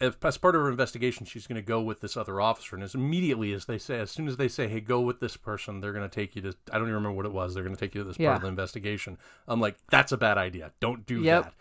[0.00, 2.82] as as part of her investigation, she's going to go with this other officer, and
[2.82, 5.80] as immediately as they say, as soon as they say, "Hey, go with this person,"
[5.80, 6.54] they're going to take you to.
[6.70, 7.54] I don't even remember what it was.
[7.54, 9.16] They're going to take you to this part of the investigation.
[9.48, 10.72] I'm like, that's a bad idea.
[10.80, 11.44] Don't do Yep.
[11.44, 11.54] that.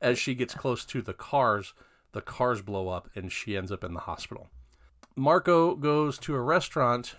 [0.00, 1.74] As she gets close to the cars,
[2.12, 4.48] the cars blow up, and she ends up in the hospital.
[5.16, 7.16] Marco goes to a restaurant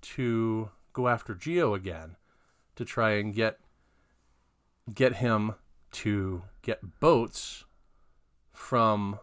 [0.00, 2.16] to go after Gio again
[2.76, 3.58] to try and get
[4.92, 5.54] get him
[5.92, 7.64] to get boats
[8.52, 9.18] from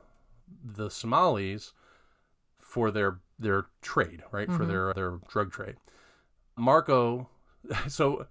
[0.64, 1.74] the Somalis
[2.60, 4.48] for their their trade, right?
[4.48, 4.68] For mm-hmm.
[4.68, 5.76] their their drug trade.
[6.58, 7.30] Marco
[7.88, 8.28] so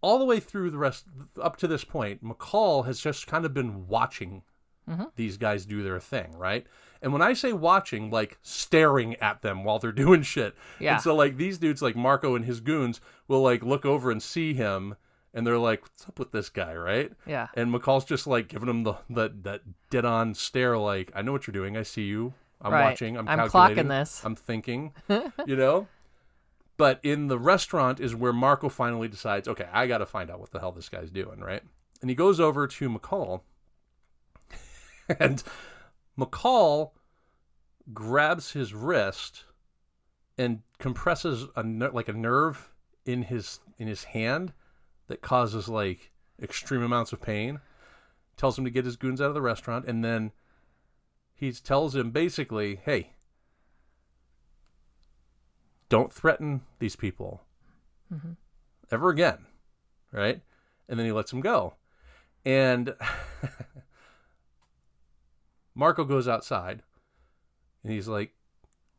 [0.00, 1.06] all the way through the rest
[1.40, 4.42] up to this point, McCall has just kind of been watching
[4.88, 5.04] mm-hmm.
[5.16, 6.66] these guys do their thing, right?
[7.02, 10.54] And when I say watching, like staring at them while they're doing shit.
[10.78, 10.94] Yeah.
[10.94, 14.22] And so like these dudes like Marco and his goons will like look over and
[14.22, 14.96] see him
[15.36, 17.12] and they're like, What's up with this guy, right?
[17.26, 17.46] Yeah.
[17.54, 21.30] And McCall's just like giving him the that that dead on stare, like, I know
[21.30, 22.34] what you're doing, I see you.
[22.60, 22.90] I'm Right.
[22.90, 24.94] watching, I'm, I'm calculating, clocking this." I'm thinking,
[25.46, 25.86] you know?
[26.78, 30.40] But in the restaurant is where Marco finally decides, okay, I got to find out
[30.40, 31.62] what the hell this guy's doing, right?
[32.00, 33.42] And he goes over to McCall,
[35.20, 35.42] and
[36.18, 36.90] McCall
[37.92, 39.44] grabs his wrist
[40.38, 42.70] and compresses a ner- like a nerve
[43.04, 44.52] in his in his hand
[45.08, 47.60] that causes like extreme amounts of pain.
[48.36, 50.32] Tells him to get his goons out of the restaurant, and then
[51.34, 53.12] he tells him basically, "Hey,
[55.88, 57.42] don't threaten these people
[58.12, 58.32] mm-hmm.
[58.90, 59.46] ever again,
[60.12, 60.42] right?"
[60.88, 61.74] And then he lets him go,
[62.44, 62.94] and
[65.74, 66.82] Marco goes outside,
[67.82, 68.32] and he's like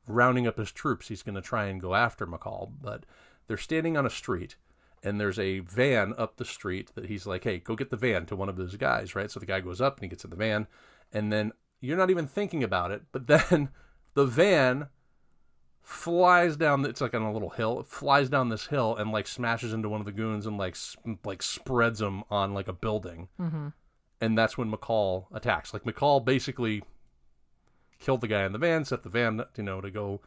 [0.07, 1.07] rounding up his troops.
[1.07, 3.05] He's going to try and go after McCall, but
[3.47, 4.55] they're standing on a street,
[5.07, 8.25] and there's a van up the street that he's like, "Hey, go get the van
[8.27, 9.31] to one of those guys," right?
[9.31, 10.67] So the guy goes up and he gets in the van,
[11.11, 13.69] and then you're not even thinking about it, but then
[14.13, 14.87] the van
[15.81, 16.85] flies down.
[16.85, 17.79] It's like on a little hill.
[17.79, 20.73] It flies down this hill and like smashes into one of the goons and like
[20.73, 23.29] s- like spreads them on like a building.
[23.39, 23.69] Mm-hmm.
[24.19, 25.73] And that's when McCall attacks.
[25.73, 26.83] Like McCall basically
[27.99, 30.21] killed the guy in the van, set the van, you know, to go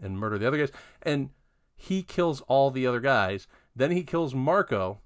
[0.00, 1.30] and murder the other guys, and
[1.76, 3.46] he kills all the other guys.
[3.74, 5.00] Then he kills Marco.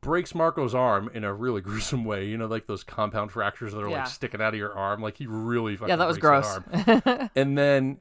[0.00, 3.80] Breaks Marco's arm in a really gruesome way, you know, like those compound fractures that
[3.80, 3.98] are Yeah.
[3.98, 5.00] like sticking out of your arm.
[5.00, 6.46] Like he really fucking Yeah, that was gross.
[6.72, 7.98] arm and then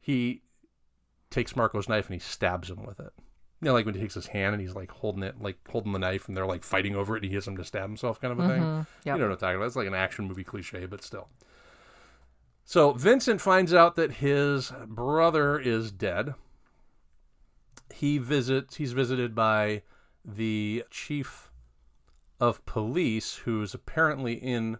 [0.00, 0.42] he
[1.30, 3.12] takes Marco's knife and he stabs him with it.
[3.60, 5.92] You know, like when he takes his hand and he's like holding it, like holding
[5.92, 8.20] the knife, and they're like fighting over it, and he hits him to stab himself,
[8.20, 8.62] kind of a thing.
[8.62, 8.86] Mhm.
[9.04, 9.14] Yep.
[9.16, 9.66] You know what I'm talking about?
[9.66, 11.28] It's like an action movie cliche, but still.
[12.66, 16.34] So Vincent finds out that his brother is dead.
[17.92, 18.76] He visits.
[18.76, 19.82] He's visited by
[20.24, 21.50] the chief
[22.40, 24.78] of police, who's apparently in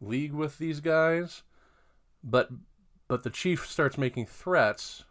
[0.00, 1.42] league with these guys,
[2.22, 2.50] but
[3.08, 5.04] but the chief starts making threats,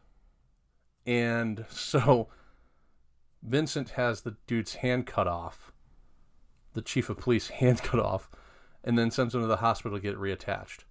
[1.05, 2.29] and so
[3.43, 5.71] Vincent has the dude's hand cut off,
[6.73, 8.29] the chief of police hand cut off,
[8.83, 10.85] and then sends him to the hospital to get reattached.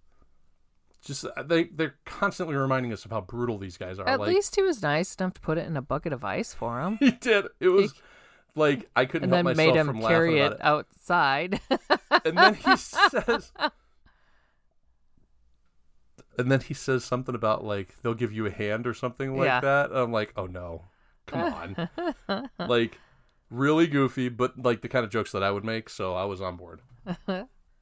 [1.04, 4.08] Just uh, they they're constantly reminding us of how brutal these guys are.
[4.08, 6.52] At like least he was nice enough to put it in a bucket of ice
[6.52, 6.96] for him.
[7.00, 7.46] he did.
[7.60, 7.94] It was
[8.56, 11.60] like I couldn't and help then myself made him from carry laughing it about outside.
[11.70, 11.80] it.
[12.24, 13.52] And then he says,
[16.36, 19.46] and then he says something about like they'll give you a hand or something like
[19.46, 19.60] Yeah.
[19.60, 19.92] that.
[19.92, 20.86] I'm like, oh no,
[21.26, 21.52] come
[22.28, 22.98] on, like
[23.50, 25.88] really goofy, but like the kind of jokes that I would make.
[25.88, 26.80] So I was on board.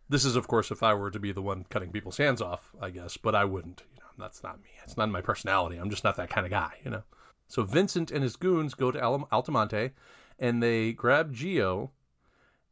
[0.09, 2.73] This is, of course, if I were to be the one cutting people's hands off,
[2.81, 3.83] I guess, but I wouldn't.
[3.93, 4.71] You know, that's not me.
[4.85, 5.77] It's not my personality.
[5.77, 6.75] I'm just not that kind of guy.
[6.85, 7.03] You know.
[7.49, 9.93] So Vincent and his goons go to Al- Altamonte
[10.39, 11.91] and they grab Gio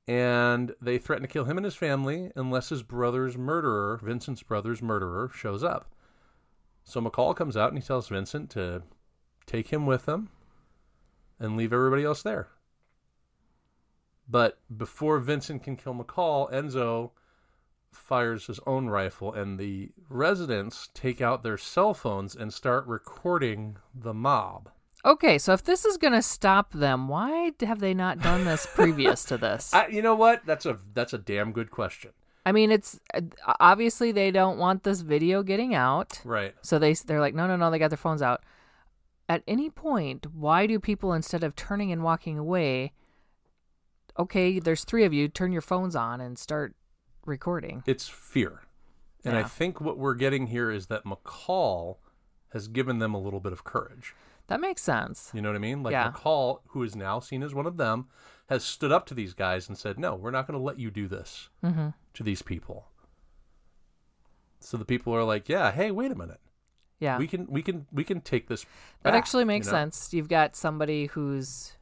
[0.06, 4.82] and they threaten to kill him and his family unless his brother's murderer, Vincent's brother's
[4.82, 5.90] murderer, shows up.
[6.84, 8.82] So McCall comes out and he tells Vincent to
[9.46, 10.28] take him with him
[11.38, 12.48] and leave everybody else there.
[14.28, 17.10] But before Vincent can kill McCall, Enzo
[17.94, 23.76] fires his own rifle, and the residents take out their cell phones and start recording
[23.94, 24.70] the mob.
[25.04, 28.66] Okay, so if this is going to stop them, why have they not done this
[28.74, 29.74] previous to this?
[29.74, 30.46] I, you know what?
[30.46, 32.12] That's a that's a damn good question.
[32.46, 33.20] I mean, it's uh,
[33.60, 36.20] obviously they don't want this video getting out.
[36.24, 36.54] Right.
[36.62, 37.70] So they they're like, no, no, no.
[37.70, 38.42] They got their phones out.
[39.28, 42.92] At any point, why do people instead of turning and walking away?
[44.18, 45.28] Okay, there's three of you.
[45.28, 46.74] Turn your phones on and start
[47.26, 47.82] recording.
[47.86, 48.60] It's fear,
[49.24, 51.96] and I think what we're getting here is that McCall
[52.52, 54.14] has given them a little bit of courage.
[54.46, 55.30] That makes sense.
[55.34, 55.82] You know what I mean?
[55.82, 56.12] Like Yeah.
[56.12, 58.08] McCall, who is now seen as one of them,
[58.50, 60.90] has stood up to these guys and said, "No, we're not going to let you
[60.90, 61.88] do this Mm-hmm.
[62.12, 62.88] to these people."
[64.60, 66.40] So the people are like, "Yeah, hey, wait a minute.
[67.00, 68.64] Yeah, We can, we can, we can take this."
[69.02, 69.78] that back," actually makes you know?
[69.78, 70.12] sense.
[70.14, 71.72] You've got somebody who's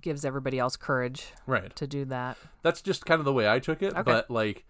[0.00, 1.74] gives everybody else courage right?
[1.76, 2.36] to do that.
[2.62, 3.92] That's just kind of the way I took it.
[3.92, 4.02] Okay.
[4.02, 4.64] But like,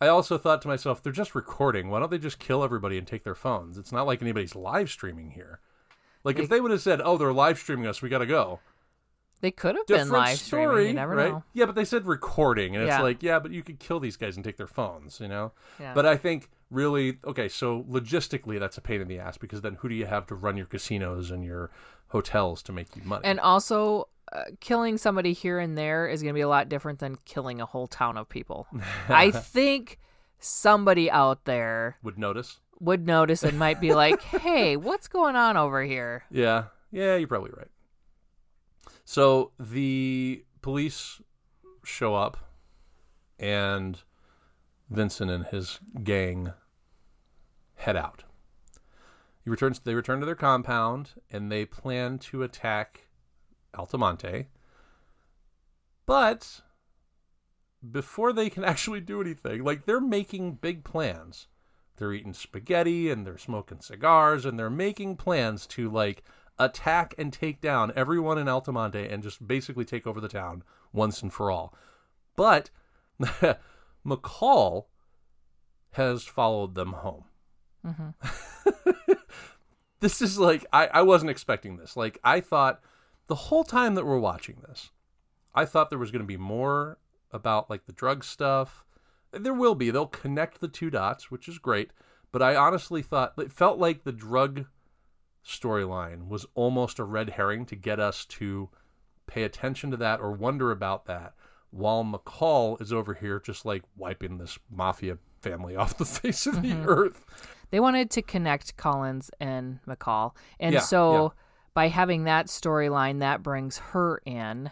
[0.00, 1.88] I also thought to myself, they're just recording.
[1.88, 3.78] Why don't they just kill everybody and take their phones?
[3.78, 5.60] It's not like anybody's live streaming here.
[6.24, 8.02] Like if They- they would have said, "Oh, they're live streaming us.
[8.02, 8.60] We got to go."
[9.42, 10.86] They could have Different been live story, streaming.
[10.88, 11.30] You never right?
[11.30, 11.44] know.
[11.52, 14.34] Yeah, but they said recording, and it's like, yeah, but you could kill these guys
[14.36, 15.52] and take their phones, you know.
[15.78, 15.92] Yeah.
[15.92, 19.74] But I think really, okay, so logistically, that's a pain in the ass because then
[19.76, 21.70] who do you have to run your casinos and your
[22.08, 23.24] hotels to make you money?
[23.26, 26.98] And also, uh, killing somebody here and there is going to be a lot different
[26.98, 28.66] than killing a whole town of people.
[29.08, 29.98] I think
[30.38, 32.60] somebody out there would notice.
[32.80, 37.28] would notice and might be like, "Hey, what's going on over here?" Yeah, yeah, you're
[37.28, 37.70] probably right.
[39.04, 41.22] So the police
[41.84, 42.36] show up,
[43.38, 44.02] and
[44.90, 46.52] Vincent and his gang
[47.76, 48.24] head out.
[49.44, 49.78] He returns.
[49.78, 53.05] They return to their compound, and they plan to attack
[53.76, 54.46] Altamonte.
[56.06, 56.62] But
[57.90, 61.48] before they can actually do anything, like they're making big plans.
[61.96, 66.22] They're eating spaghetti and they're smoking cigars and they're making plans to like
[66.58, 70.62] attack and take down everyone in Altamonte and just basically take over the town
[70.92, 71.74] once and for all.
[72.34, 72.70] But
[74.06, 74.84] McCall
[75.92, 77.24] has followed them home.
[77.86, 79.12] Mm-hmm.
[80.00, 81.96] this is like I, I wasn't expecting this.
[81.96, 82.80] Like I thought
[83.26, 84.90] the whole time that we're watching this,
[85.54, 86.98] I thought there was going to be more
[87.32, 88.84] about like the drug stuff.
[89.32, 89.90] There will be.
[89.90, 91.90] They'll connect the two dots, which is great.
[92.32, 94.66] But I honestly thought it felt like the drug
[95.44, 98.68] storyline was almost a red herring to get us to
[99.26, 101.34] pay attention to that or wonder about that
[101.70, 106.62] while McCall is over here just like wiping this mafia family off the face of
[106.62, 106.88] the mm-hmm.
[106.88, 107.24] earth.
[107.70, 111.28] They wanted to connect Collins and McCall, and Yeah, so yeah.
[111.76, 114.70] By having that storyline, that brings her in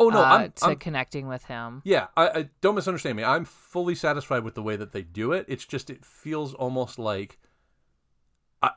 [0.00, 1.80] Oh no, uh, I'm, to I'm connecting with him.
[1.84, 3.22] Yeah, I, I don't misunderstand me.
[3.22, 5.44] I'm fully satisfied with the way that they do it.
[5.46, 7.38] It's just it feels almost like,
[8.60, 8.72] I,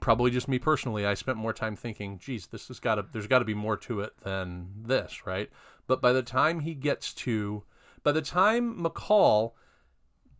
[0.00, 1.04] probably just me personally.
[1.04, 3.04] I spent more time thinking, "Geez, this has got to.
[3.12, 5.50] There's got to be more to it than this, right?"
[5.86, 7.64] But by the time he gets to,
[8.02, 9.52] by the time McCall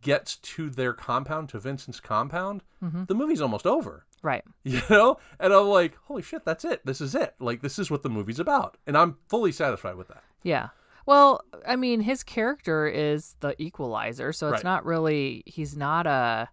[0.00, 2.62] gets to their compound, to Vincent's compound,
[3.06, 4.06] the movie's almost over.
[4.22, 4.44] Right.
[4.64, 6.87] You know, and I'm like, "Holy shit, that's it.
[6.87, 7.35] This is it.
[7.40, 10.22] Like this is what the movie's about," and I'm fully satisfied with that.
[10.44, 10.68] Yeah.
[11.04, 14.64] Well, I mean, his character is the equalizer, so it's Right.
[14.64, 16.48] not really he's not a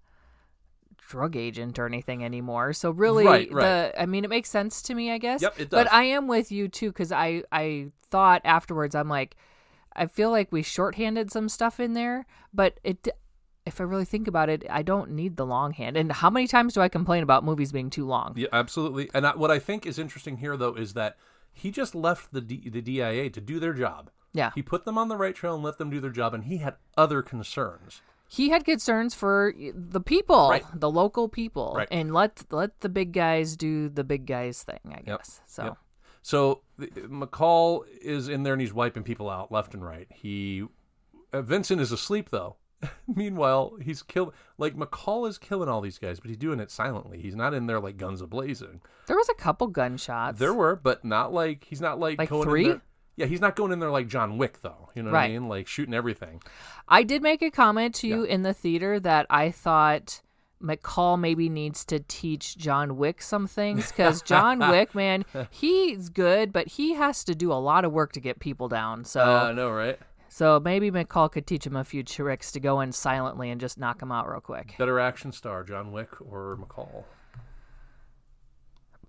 [0.98, 2.74] drug agent or anything anymore.
[2.74, 3.64] So really Right, right.
[3.94, 5.42] the I mean, it makes sense to me, I guess.
[5.42, 5.84] Yep, it does.
[5.86, 5.94] But.
[5.94, 9.36] I am with you too cuz I I thought afterwards I'm like
[9.96, 13.08] I feel like we shorthanded some stuff in there, but it
[13.66, 15.98] if I really think about it, I don't need the long hand.
[15.98, 18.34] And how many times do I complain about movies being too long?
[18.36, 19.10] Yeah, absolutely.
[19.14, 21.18] And I, what I think is interesting here, though, is that
[21.54, 24.10] he just left the D, the DIA to do their job.
[24.34, 24.52] Yeah.
[24.56, 26.58] He put them on the right trail and let them do their job, and he
[26.58, 28.02] had other concerns.
[28.32, 30.64] he had concerns for the people, Right.
[30.72, 31.88] the local people, Right.
[31.90, 34.80] and let let the big guys do the big guys thing.
[34.96, 35.64] I guess so.
[35.64, 35.78] Yep.
[36.22, 40.08] So McCall is in there and he's wiping people out left and right.
[40.14, 40.64] He
[41.34, 42.58] uh, Vincent is asleep though.
[43.08, 47.20] Meanwhile, he's kill like McCall is killing all these guys, but he's doing it silently.
[47.22, 48.82] He's not in there like guns a blazing.
[49.08, 50.40] There was a couple gunshots.
[50.40, 52.64] There were, but not like he's not like, Like going three?
[52.66, 52.82] In there.
[53.18, 54.90] Yeah, he's not going in there like John Wick though.
[54.96, 55.50] You know what I mean?
[55.50, 56.42] Like shooting everything.
[56.88, 60.22] I did make a comment to you in the theater that I thought
[60.64, 66.54] McCall maybe needs to teach John Wick some things because John Wick, man, he's good,
[66.54, 69.04] but he has to do a lot of work to get people down.
[69.06, 70.00] So, Uh, I know, right?
[70.30, 73.78] So maybe McCall could teach him a few tricks to go in silently and just
[73.78, 74.76] knock him out real quick.
[74.78, 77.04] Better action star, John Wick or McCall?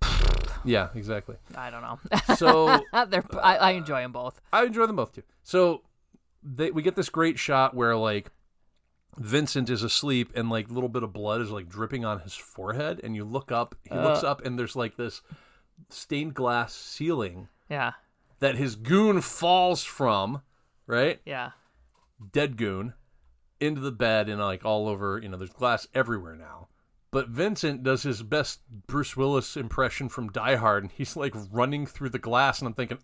[0.65, 1.35] yeah, exactly.
[1.55, 1.99] I don't know.
[2.35, 4.41] So They're, I, I enjoy them both.
[4.51, 5.23] I enjoy them both too.
[5.43, 5.83] So
[6.43, 8.31] they we get this great shot where like
[9.17, 12.33] Vincent is asleep and like a little bit of blood is like dripping on his
[12.33, 14.31] forehead and you look up he looks uh.
[14.31, 15.21] up and there's like this
[15.89, 17.91] stained glass ceiling Yeah,
[18.39, 20.41] that his goon falls from,
[20.87, 21.19] right?
[21.25, 21.51] yeah.
[22.31, 22.93] Dead goon
[23.59, 26.67] into the bed and like all over, you know, there's glass everywhere now.
[27.11, 31.85] But Vincent does his best Bruce Willis impression from Die Hard and he's like running
[31.85, 32.99] through the glass and I'm thinking,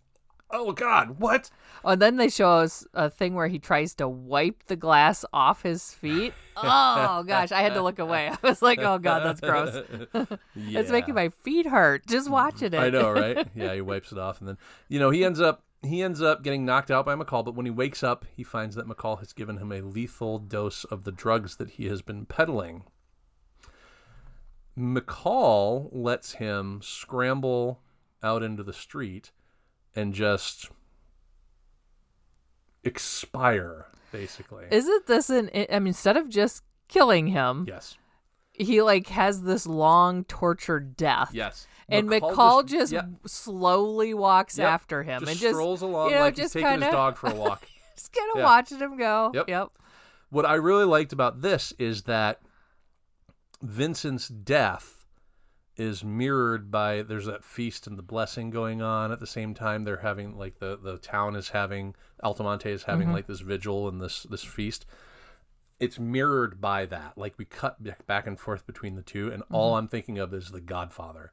[0.50, 1.50] "Oh god, what?"
[1.84, 5.26] Oh, and then they show us a thing where he tries to wipe the glass
[5.34, 6.34] off his feet.
[6.60, 8.30] Oh gosh, I had to look away.
[8.44, 9.76] I was like, "Oh god, that's gross."
[10.56, 12.80] It's making my feet hurt just watching it.
[12.80, 13.48] I know, right?
[13.54, 14.58] Yeah, he wipes it off, and then
[14.90, 17.46] you know he ends up he ends up getting knocked out by McCall.
[17.46, 20.84] But when he wakes up, he finds that McCall has given him a lethal dose
[20.86, 22.84] of the drugs that he has been peddling.
[24.78, 27.82] McCall lets him scramble
[28.22, 29.32] out into the street
[29.96, 30.70] and just
[32.84, 34.66] expire, basically.
[34.72, 35.50] Isn't this an?
[35.54, 37.98] I mean, instead of just killing him, yes,
[38.58, 41.32] he like has this long tortured death.
[41.34, 41.68] yes.
[41.90, 44.68] And McCall, just, yeah, slowly walks Yep.
[44.68, 46.94] after him just and just strolls along you know, like just he's taking kinda, his
[46.94, 47.66] dog for a walk.
[47.96, 48.44] just kind of Yeah.
[48.44, 49.32] watching him go.
[49.34, 49.48] Yep.
[49.48, 49.70] Yep.
[50.30, 52.42] what I really liked about this is that
[53.62, 55.06] Vincent's death
[55.78, 59.84] is mirrored by there's that feast and the blessing going on at the same time
[59.84, 63.16] they're having like the the town is having Altamonte is having mm-hmm.
[63.16, 64.86] like this vigil and this this feast
[65.80, 67.18] it's mirrored by that.
[67.18, 69.80] Like we cut back- and forth between the two and all mm-hmm.
[69.80, 71.32] I'm thinking of is the Godfather.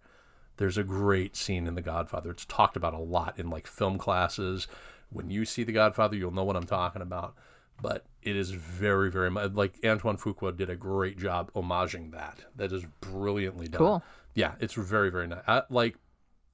[0.57, 2.31] There's a great scene in the Godfather.
[2.31, 4.67] It's talked about a lot in like film classes.
[5.11, 7.35] When you see the Godfather you'll know what I'm talking about.
[7.81, 12.45] But it is very very much like Antoine Fuqua did a great job homaging that.
[12.55, 13.79] That is brilliantly done.
[13.79, 14.03] Cool.
[14.35, 15.97] yeah it's very very nice I, like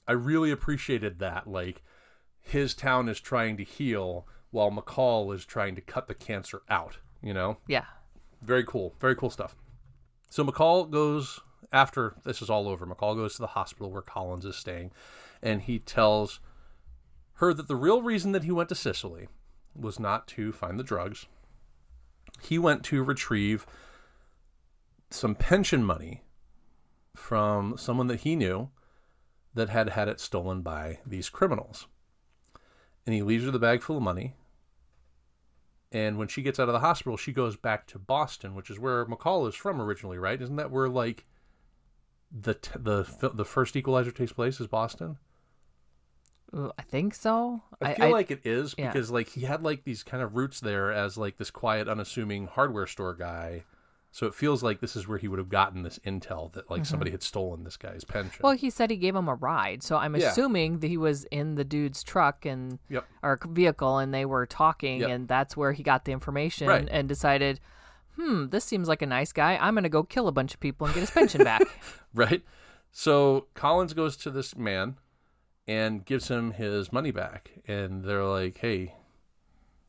[0.09, 1.83] I really appreciated that like
[2.41, 6.99] his town is trying to heal while McCall is trying to cut the cancer out
[7.23, 7.85] you know Yeah.
[8.43, 9.57] very cool very cool stuff
[10.29, 11.41] so McCall goes
[11.73, 14.91] after this is all over McCall goes to the hospital where Collins is staying
[15.43, 16.41] and he tells
[17.35, 19.29] her that the real reason that he went to Sicily
[19.75, 21.27] was not to find the drugs
[22.43, 23.67] he went to retrieve
[25.11, 26.23] some pension money
[27.17, 28.71] from someone that he knew
[29.55, 31.87] that had had it stolen by these criminals.
[33.05, 34.37] And he leaves her the bag full of money.
[35.93, 38.79] And when she gets out of the hospital, she goes back to Boston, which is
[38.79, 40.41] where McCall is from originally, right?
[40.41, 41.27] Isn't that where like
[42.31, 45.19] the t- the the first Equalizer takes place is Boston?
[46.55, 47.63] Ooh, I think so.
[47.81, 48.93] I feel like it is yeah.
[48.93, 52.47] because like he had like these kind of roots there as like this quiet, unassuming
[52.47, 53.65] hardware store guy.
[54.13, 56.85] So it feels like this is where he would have gotten this intel that like
[56.85, 58.33] somebody had stolen this guy's pension.
[58.33, 58.45] Mm-hmm.
[58.47, 60.31] Well, he said he gave him a ride, so I'm Yeah.
[60.31, 63.07] assuming that he was in the dude's truck and Yep.
[63.23, 65.11] or vehicle, and they were talking, Yep.
[65.11, 66.89] and that's where he got the information Right.
[66.91, 67.61] and decided,
[68.17, 69.57] hmm, this seems like a nice guy.
[69.61, 71.63] I'm gonna go kill a bunch of people and get his pension back.
[72.15, 72.43] right?
[72.91, 74.97] So Collins goes to this man
[75.69, 78.97] and gives him his money back, and they're like, "Hey,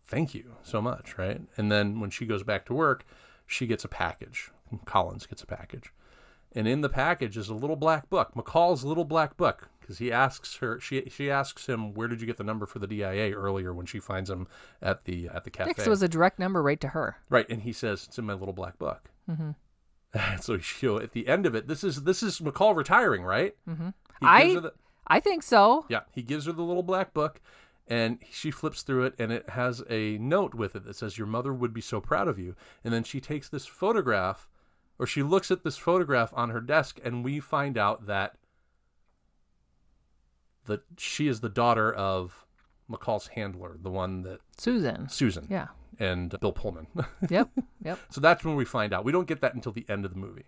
[0.06, 1.42] thank you so much," right?
[1.58, 3.04] And then when she goes back to work,
[3.52, 4.52] she gets a package.
[4.86, 5.92] Collins gets a package,
[6.54, 10.12] and in the package is a little black book, McCall's little black book, because he
[10.12, 13.32] asks her, she she asks him, "Where did you get the number for the DIA?"
[13.36, 14.48] Earlier when she finds him
[14.82, 17.18] at the at the cafe, Next was a direct number right to her.
[17.30, 19.10] Right, and he says it's in my little black book.
[19.30, 19.52] Mm-hmm.
[20.42, 23.56] so she, at the end of it, this is this is McCall retiring, right?
[23.70, 23.90] Mm-hmm.
[24.22, 24.74] I- the,
[25.08, 25.86] I think so.
[25.90, 27.42] yeah, he gives her the little black book,
[27.92, 31.28] and she flips through it, and it has a note with it that says, "Your
[31.28, 34.48] mother would be so proud of you." And then she takes this photograph,
[34.98, 38.38] or she looks at this photograph on her desk, and we find out that
[40.66, 42.46] that she is the daughter of
[42.90, 45.10] McCall's handler, the one that Susan.
[45.10, 45.68] Susan Yeah.
[46.00, 46.88] and Bill Pullman.
[47.30, 47.50] Yep.
[47.84, 48.00] Yep.
[48.10, 49.04] So that's when we find out.
[49.04, 50.46] We don't get that until the end of the movie.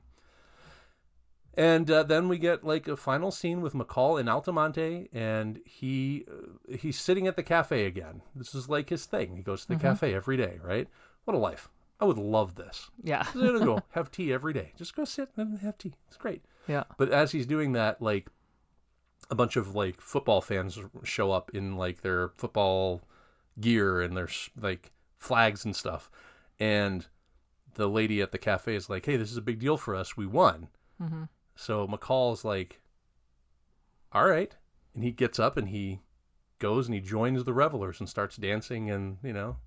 [1.56, 6.26] And uh, then we get like a final scene with McCall in Altamonte, and he
[6.28, 8.22] uh, he's sitting at the cafe again.
[8.36, 9.36] This is like his thing.
[9.36, 10.88] He goes to the cafe every day, right?
[11.26, 11.70] What a life!
[12.00, 12.90] I would love this.
[13.04, 13.26] Yeah.
[13.34, 14.74] Go have tea every day.
[14.78, 15.94] Just go sit and have tea.
[16.08, 16.44] It's great.
[16.68, 16.84] Yeah.
[16.98, 18.28] But as he's doing that, like
[19.30, 23.04] a bunch of like football fans show up in like their football
[23.60, 24.28] gear and their
[24.60, 26.10] like flags and stuff,
[26.60, 27.08] and
[27.76, 30.18] the lady at the cafe is like, "Hey, this is a big deal for us.
[30.18, 30.70] We won."
[31.02, 31.24] Mm-hmm.
[31.56, 32.82] So McCall's like,
[34.12, 34.56] "All right,"
[34.94, 36.02] and he gets up and he
[36.60, 39.58] goes and he joins the revelers and starts dancing and you know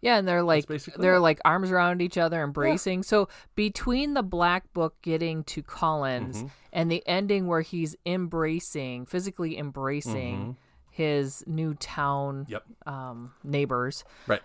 [0.00, 0.66] Yeah, and they're like
[0.96, 1.20] they're it.
[1.20, 3.02] like arms around each other, embracing.
[3.02, 6.50] So between the black book getting to Collins Mhm.
[6.72, 10.56] and the ending where he's embracing, physically embracing Mhm.
[10.92, 12.64] his new town Yep.
[12.86, 14.42] um, neighbors, right.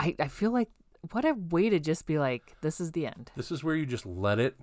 [0.00, 0.70] I, I feel like
[1.10, 3.30] what a way to just be like, this is the end.
[3.36, 4.56] This is where you just let it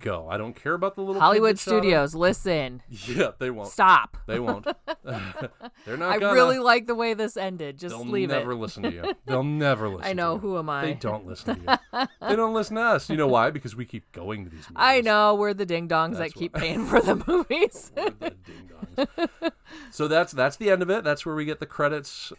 [0.00, 0.28] go.
[0.28, 1.58] I don't care about the little Hollywood.
[1.58, 3.70] Studios, listen, Yeah, they won't.
[3.70, 4.16] stop.
[4.26, 4.64] They won't.
[5.04, 6.32] They're not I gonna.
[6.34, 7.78] really like the way this ended.
[7.78, 8.32] Just They'll leave it.
[8.32, 9.14] They'll never listen to you.
[9.26, 10.04] They'll never listen.
[10.04, 10.38] I know.
[10.38, 10.50] To you.
[10.52, 10.82] Who am I?
[10.86, 12.06] They don't listen to you.
[12.28, 13.08] they don't listen to us.
[13.10, 13.50] You know why?
[13.50, 14.76] Because we keep going to these movies.
[14.76, 17.90] I know we're the ding dongs that keep what- paying for the movies.
[17.96, 19.52] We're the ding-dongs.
[19.90, 21.04] so that's that's the end of it.
[21.04, 22.32] That's where we get the credits.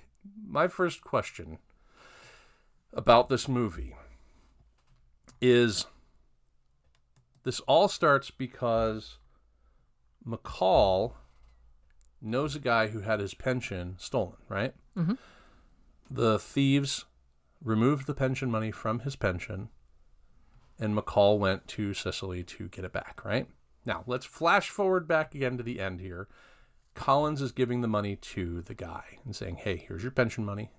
[0.47, 1.57] My first question
[2.93, 3.95] about this movie
[5.41, 5.85] is
[7.43, 9.17] this all starts because
[10.25, 11.13] McCall
[12.21, 14.73] knows a guy who had his pension stolen, right?
[14.95, 15.17] Mhm.
[16.09, 17.05] The thieves
[17.63, 19.69] removed the pension money from his pension,
[20.77, 23.47] and McCall went to Sicily to get it back, right?
[23.85, 26.27] Now, let's flash forward back again to the end here.
[26.93, 30.71] Collins is giving the money to the guy and saying, "Hey, here's your pension money.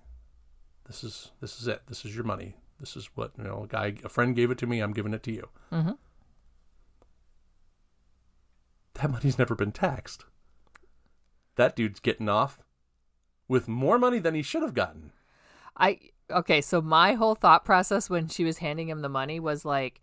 [0.85, 1.83] This is this is it.
[1.87, 2.57] This is your money.
[2.79, 3.63] This is what you know.
[3.63, 4.79] A guy, a friend gave it to me.
[4.79, 5.97] I'm giving it to you." Mhm.
[9.01, 10.25] That money's never been taxed.
[11.55, 12.59] That dude's getting off
[13.47, 15.11] with more money than he should have gotten.
[15.75, 15.99] I
[16.29, 20.01] okay, so my whole thought process when she was handing him the money was like,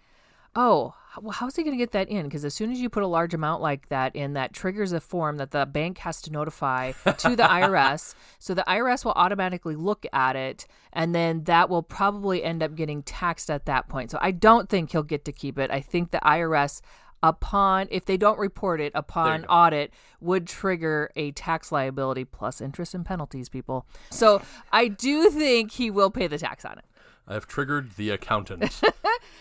[0.57, 2.25] "Oh, well, how's he going to get that in?
[2.25, 5.01] Because as soon as you put a large amount like that in, that triggers a
[5.01, 8.15] form that the bank has to notify to the IRS.
[8.41, 12.75] So the IRS will automatically look at it, and then that will probably end up
[12.75, 14.11] getting taxed at that point.
[14.11, 15.71] So I don't think he'll get to keep it.
[15.71, 16.81] I think the IRS."
[17.23, 22.95] Upon if they don't report it upon audit would trigger a tax liability plus interest
[22.95, 23.87] and penalties people.
[24.11, 24.41] So
[24.73, 26.85] I do think he will pay the tax on it.
[27.27, 28.81] I have triggered the accountant.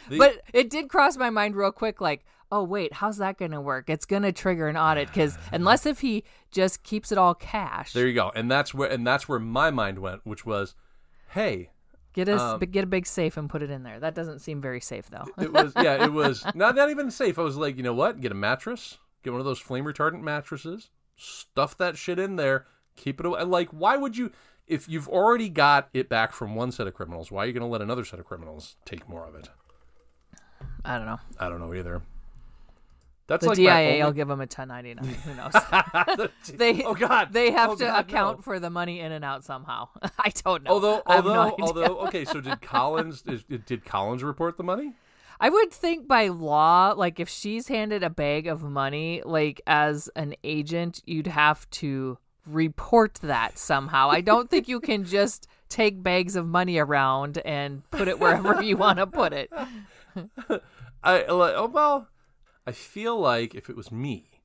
[0.09, 3.51] The- But it did cross my mind real quick like, oh, wait, how's that going
[3.51, 3.89] to work?
[3.89, 7.93] It's going to trigger an audit because unless if he just keeps it all cash,
[7.93, 8.31] there you go.
[8.33, 10.75] And that's where and that's where my mind went, which was,
[11.29, 11.69] hey,
[12.25, 13.99] get, a, um, get a big safe and put it in there.
[13.99, 15.25] That doesn't seem very safe, though.
[15.37, 17.37] it was yeah, it was not not even safe.
[17.37, 18.19] I was like, you know what?
[18.19, 22.65] Get a mattress, get one of those flame retardant mattresses, stuff that shit in there,
[22.95, 23.43] keep it away.
[23.43, 24.31] Like, why would you?
[24.65, 27.61] If you've already got it back from one set of criminals, why are you going
[27.61, 29.49] to let another set of criminals take more of it?
[30.83, 31.19] I don't know.
[31.39, 32.01] I don't know either.
[33.27, 35.05] That's The like DIA my will give them a 1099.
[35.05, 36.29] Who knows?
[36.53, 38.41] they, oh God, They have Oh, to God, account no.
[38.41, 39.89] for the money in and out somehow.
[40.19, 40.71] I don't know.
[40.71, 42.23] Although, have no although, although, okay.
[42.25, 43.23] So did Collins?
[43.27, 44.93] is- did Collins report the money?
[45.39, 50.09] I would think by law, like if she's handed a bag of money, like as
[50.15, 52.17] an agent, you'd have to
[52.47, 54.09] report that somehow.
[54.09, 58.63] I don't think you can just take bags of money around and put it wherever
[58.63, 59.51] you want to put it.
[61.03, 62.07] I like, oh well,
[62.67, 64.41] I feel like if it was me,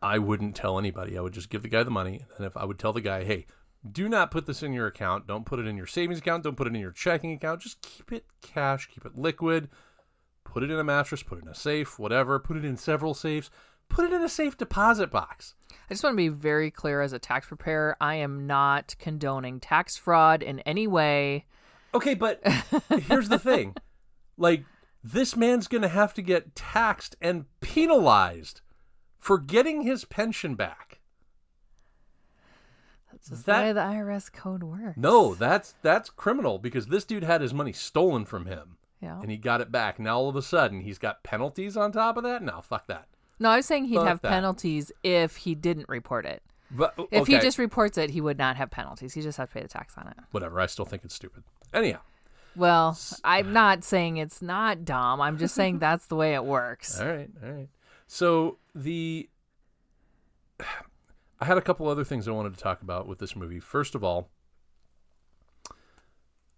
[0.00, 1.18] I wouldn't tell anybody.
[1.18, 3.22] I would just give the guy the money, and if I would tell the guy,
[3.24, 3.44] "Hey,
[3.86, 5.26] do not put this in your account.
[5.26, 6.42] Don't put it in your savings account.
[6.42, 7.60] Don't put it in your checking account.
[7.60, 8.88] Just keep it cash.
[8.88, 9.68] Keep it liquid.
[10.42, 11.22] Put it in a mattress.
[11.22, 11.98] Put it in a safe.
[11.98, 12.38] Whatever.
[12.38, 13.50] Put it in several safes.
[13.90, 15.54] Put it in a safe deposit box."
[15.90, 19.60] I just want to be very clear as a tax preparer, I am not condoning
[19.60, 21.44] tax fraud in any way.
[21.94, 22.40] Okay, but
[23.06, 23.76] here's the thing.
[24.38, 24.64] Like
[25.12, 28.60] this man's going to have to get taxed and penalized
[29.18, 31.00] for getting his pension back.
[33.12, 34.96] That's just That- the way the IRS code works.
[34.96, 39.20] No, that's that's criminal because this dude had his money stolen from him Yeah.
[39.20, 39.98] and he got it back.
[39.98, 42.42] Now all of a sudden he's got penalties on top of that?
[42.42, 43.08] No, fuck that.
[43.38, 44.30] No, I was saying he'd Fuck have that.
[44.30, 46.42] penalties if he didn't report it.
[46.70, 49.14] But If he just reports it, he would not have penalties.
[49.14, 50.16] He just has to pay the tax on it.
[50.32, 51.44] whatever, I still think it's stupid.
[51.72, 52.00] Anyhow,
[52.56, 55.20] Well, I'm not saying it's not dumb.
[55.20, 56.98] I'm just saying that's the way it works.
[57.00, 57.68] All right, all right.
[58.06, 59.28] So the
[61.38, 63.60] I had a couple other things I wanted to talk about with this movie.
[63.60, 64.30] First of all,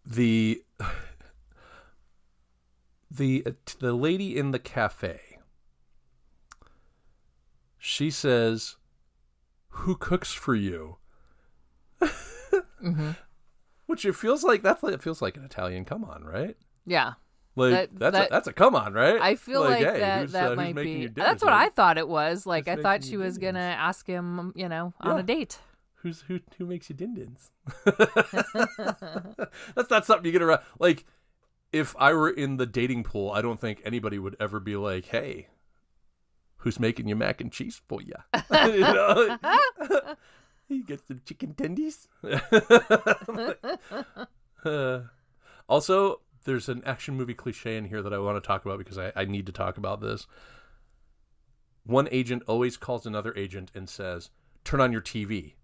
[0.07, 0.62] the
[3.11, 3.44] the
[3.80, 5.20] the lady in the cafe.
[7.80, 8.76] She says,
[9.68, 10.99] "Who cooks for you?"
[12.80, 13.12] hmm
[13.89, 16.57] Which it feels like that's like it feels like an Italian come on, right?
[16.86, 17.14] Yeah,
[17.57, 19.20] Like That- that's that- a, that's a come on, right?
[19.20, 21.07] I feel like, hey, that uh, that who's might be.
[21.09, 21.53] That's what?
[21.53, 22.47] I thought it was.
[22.47, 25.20] Like Who's I thought she was gonna ask him, you know, on Yeah.
[25.20, 25.59] a date.
[26.03, 26.39] Who's who?
[26.59, 27.51] Who makes you din dins?
[29.74, 30.61] That's not something you get around.
[30.78, 31.05] Like,
[31.72, 35.07] if I were in the dating pool, I don't think anybody would ever be like,
[35.07, 35.49] "Hey,
[36.59, 38.14] who's making your mac and cheese for you?"
[38.53, 39.39] you know?
[40.76, 42.06] you get some chicken tendies.
[44.64, 45.00] Uh,
[45.68, 48.98] also, there's an action movie cliche in here that I want to talk about because
[48.98, 50.26] I, I need to talk about this.
[51.84, 54.30] One agent always calls another agent and says,
[54.64, 55.54] "Turn on your TV."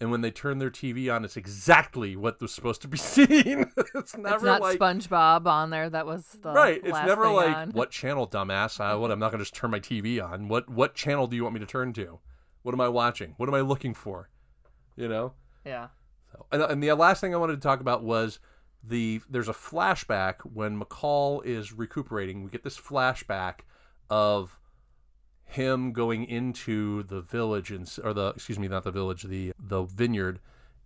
[0.00, 3.70] And when they turn their TV on, it's exactly what was supposed to be seen.
[3.94, 5.88] it's never It's not like SpongeBob on there.
[5.88, 6.80] That was the right.
[6.82, 7.70] It's never thing like on.
[7.70, 8.80] what channel, dumbass.
[8.80, 9.12] I, what?
[9.12, 10.48] I'm not gonna just turn my TV on.
[10.48, 12.18] What what channel do you want me to turn to?
[12.62, 13.34] What am I watching?
[13.36, 14.28] What am I looking for?
[14.96, 15.34] You know.
[15.64, 15.88] Yeah.
[16.32, 18.38] So, and, and the last thing I wanted to talk about was
[18.82, 22.42] the there's a flashback when McCall is recuperating.
[22.42, 23.60] We get this flashback
[24.10, 24.58] of
[25.44, 29.82] him going into the village in, or the excuse me, not the village, the the
[29.82, 30.40] vineyard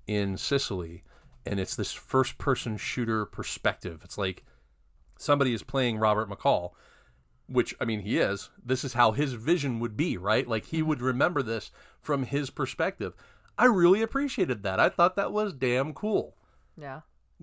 [0.06, 1.04] in Sicily,
[1.44, 4.00] and it's this first person shooter perspective.
[4.04, 4.44] It's like
[5.18, 6.72] somebody is playing Robert McCall,
[7.48, 8.50] which I mean he is.
[8.64, 10.46] This is how his vision would be, right?
[10.46, 10.88] Like he mm-hmm.
[10.88, 11.70] would remember this
[12.00, 13.14] from his perspective.
[13.58, 14.80] I really appreciated that.
[14.80, 16.36] I thought that was damn cool.
[16.80, 17.00] Yeah.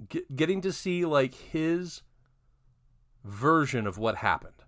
[0.09, 2.01] Get, getting to see like his
[3.23, 4.63] version of what happened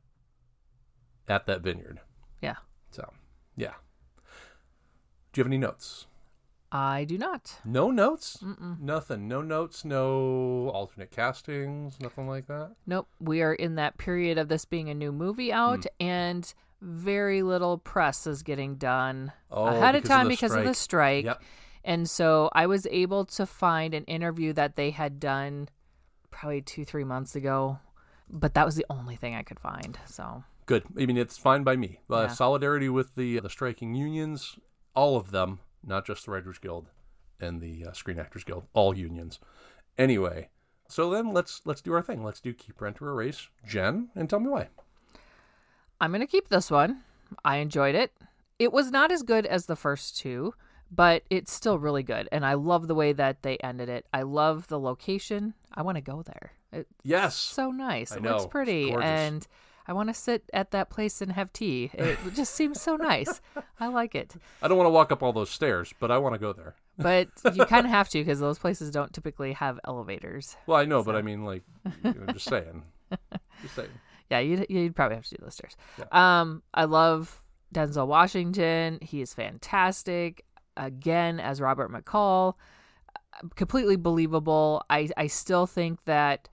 [1.28, 2.00] at that vineyard.
[2.42, 2.56] Yeah.
[2.92, 3.12] So,
[3.56, 3.74] yeah.
[5.34, 6.08] Do you have any notes?
[6.78, 7.60] I do not.
[7.64, 8.44] No notes?
[8.82, 9.30] Nothing.
[9.30, 12.72] No notes, no alternate castings, nothing like that.
[12.86, 13.08] Nope.
[13.22, 16.06] We are in that period of this being a new movie out, Hmm.
[16.06, 20.66] and very little press is getting done Oh, ahead of of time the because of
[20.66, 21.24] the strike.
[21.26, 21.42] Yep.
[21.86, 25.70] And so I was able to find an interview that they had done
[26.30, 27.80] probably two, three months ago,
[28.30, 29.98] but that was the only thing I could find.
[30.08, 30.84] So Good.
[31.00, 32.00] I mean, it's fine by me.
[32.10, 32.28] Uh, Yeah.
[32.28, 34.58] Solidarity with the the striking unions,
[34.94, 36.90] all of them, not just the Writers Guild
[37.40, 39.40] and the uh, Screen Actors Guild, all unions.
[39.98, 40.50] Anyway,
[40.88, 42.24] so then let's let's do our thing.
[42.24, 43.50] Let's do keep rent or erase.
[43.66, 44.68] Jenn, and tell me why.
[46.02, 47.02] I'm going to keep this one.
[47.44, 48.12] I enjoyed it.
[48.60, 50.54] It was not as good as the first two,
[50.92, 52.28] but it's still really good.
[52.32, 54.06] And I love the way that they ended it.
[54.14, 55.54] I love the location.
[55.74, 56.52] I want to go there.
[56.72, 57.36] It's Yes.
[57.36, 58.12] so nice.
[58.12, 58.32] I It know.
[58.32, 58.92] looks It's pretty.
[58.92, 59.48] And
[59.88, 61.92] I want to sit at that place and have tea.
[61.94, 63.42] It just seems so nice.
[63.80, 64.36] I like it.
[64.62, 66.76] I don't want to walk up all those stairs, but I want to go there.
[66.98, 70.58] But you kind of have to because those places don't typically have elevators.
[70.66, 71.64] Well, I know, but I mean, like,
[72.04, 72.84] I'm just saying.
[73.62, 73.90] Just saying.
[74.30, 75.78] Yeah, you'd, you'd probably have to do those stairs.
[76.12, 78.98] Um, I love Denzel Washington.
[79.02, 80.44] He is fantastic.
[80.76, 82.56] Again, as Robert McCall,
[83.56, 84.84] completely believable.
[84.90, 86.50] I, I still think that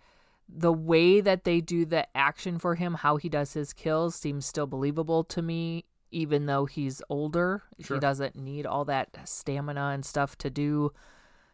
[0.54, 4.44] the way that they do the action for him, how he does his kills, seems
[4.46, 7.62] still believable to me, even though he's older.
[7.80, 7.96] Sure.
[7.96, 10.92] He doesn't need all that stamina and stuff to do,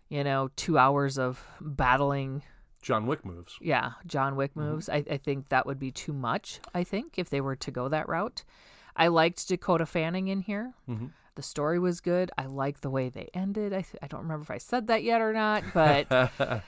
[0.09, 2.43] you know, two hours of battling
[2.83, 3.57] John Wick moves.
[3.61, 4.89] yeah, John Wick moves.
[4.89, 7.89] I, I think that would be too much, I think, if they were to go
[7.89, 8.45] that route.
[8.97, 10.75] I liked Dakota Fanning in here.
[10.89, 11.11] Mhm.
[11.37, 12.33] The story was good.
[12.37, 13.73] I like the way they ended.
[13.73, 16.09] I, th- I don't remember if I said that yet or not, but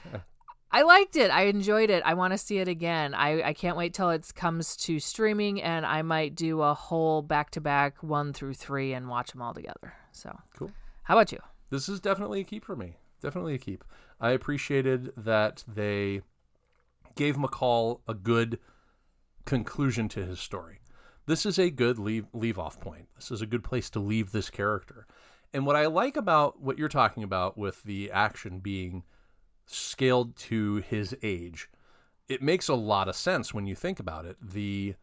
[0.73, 1.31] I liked it.
[1.31, 2.01] I enjoyed it.
[2.05, 3.13] I want to see it again.
[3.13, 7.21] I, I can't wait till it comes to streaming, and I might do a whole
[7.21, 9.93] back to back one through three and watch them all together.
[10.13, 10.71] So, Cool.
[11.03, 11.39] how about you?
[11.71, 12.95] this is definitely a keep for me.
[13.21, 13.83] Definitely a keep.
[14.19, 16.21] I appreciated that they
[17.15, 18.59] gave McCall a good
[19.45, 20.79] conclusion to his story.
[21.27, 23.07] This is a good leave leave off point.
[23.15, 25.05] This is a good place to leave this character.
[25.53, 29.03] And what I like about what you're talking about with the action being
[29.73, 31.69] scaled to his age,
[32.27, 34.37] it makes a lot of sense when you think about it.
[34.41, 34.95] The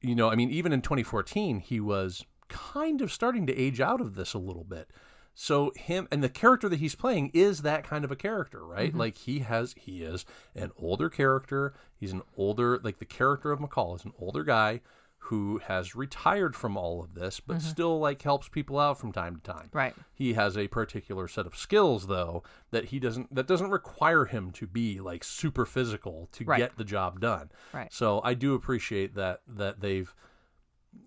[0.00, 4.00] you know, I mean even in 2014 he was kind of starting to age out
[4.00, 4.90] of this a little bit.
[5.34, 8.90] So him and the character that he's playing is that kind of a character, right?
[8.90, 8.98] Mm-hmm.
[8.98, 10.24] Like he has he is
[10.54, 11.74] an older character.
[11.96, 14.80] He's an older like the character of McCall is an older guy
[15.24, 17.68] who has retired from all of this but mm-hmm.
[17.68, 19.68] still like helps people out from time to time.
[19.72, 19.94] Right.
[20.12, 24.50] He has a particular set of skills though that he doesn't that doesn't require him
[24.52, 26.58] to be like super physical to Right.
[26.58, 27.50] get the job done.
[27.72, 27.92] Right.
[27.92, 30.14] So I do appreciate that that they've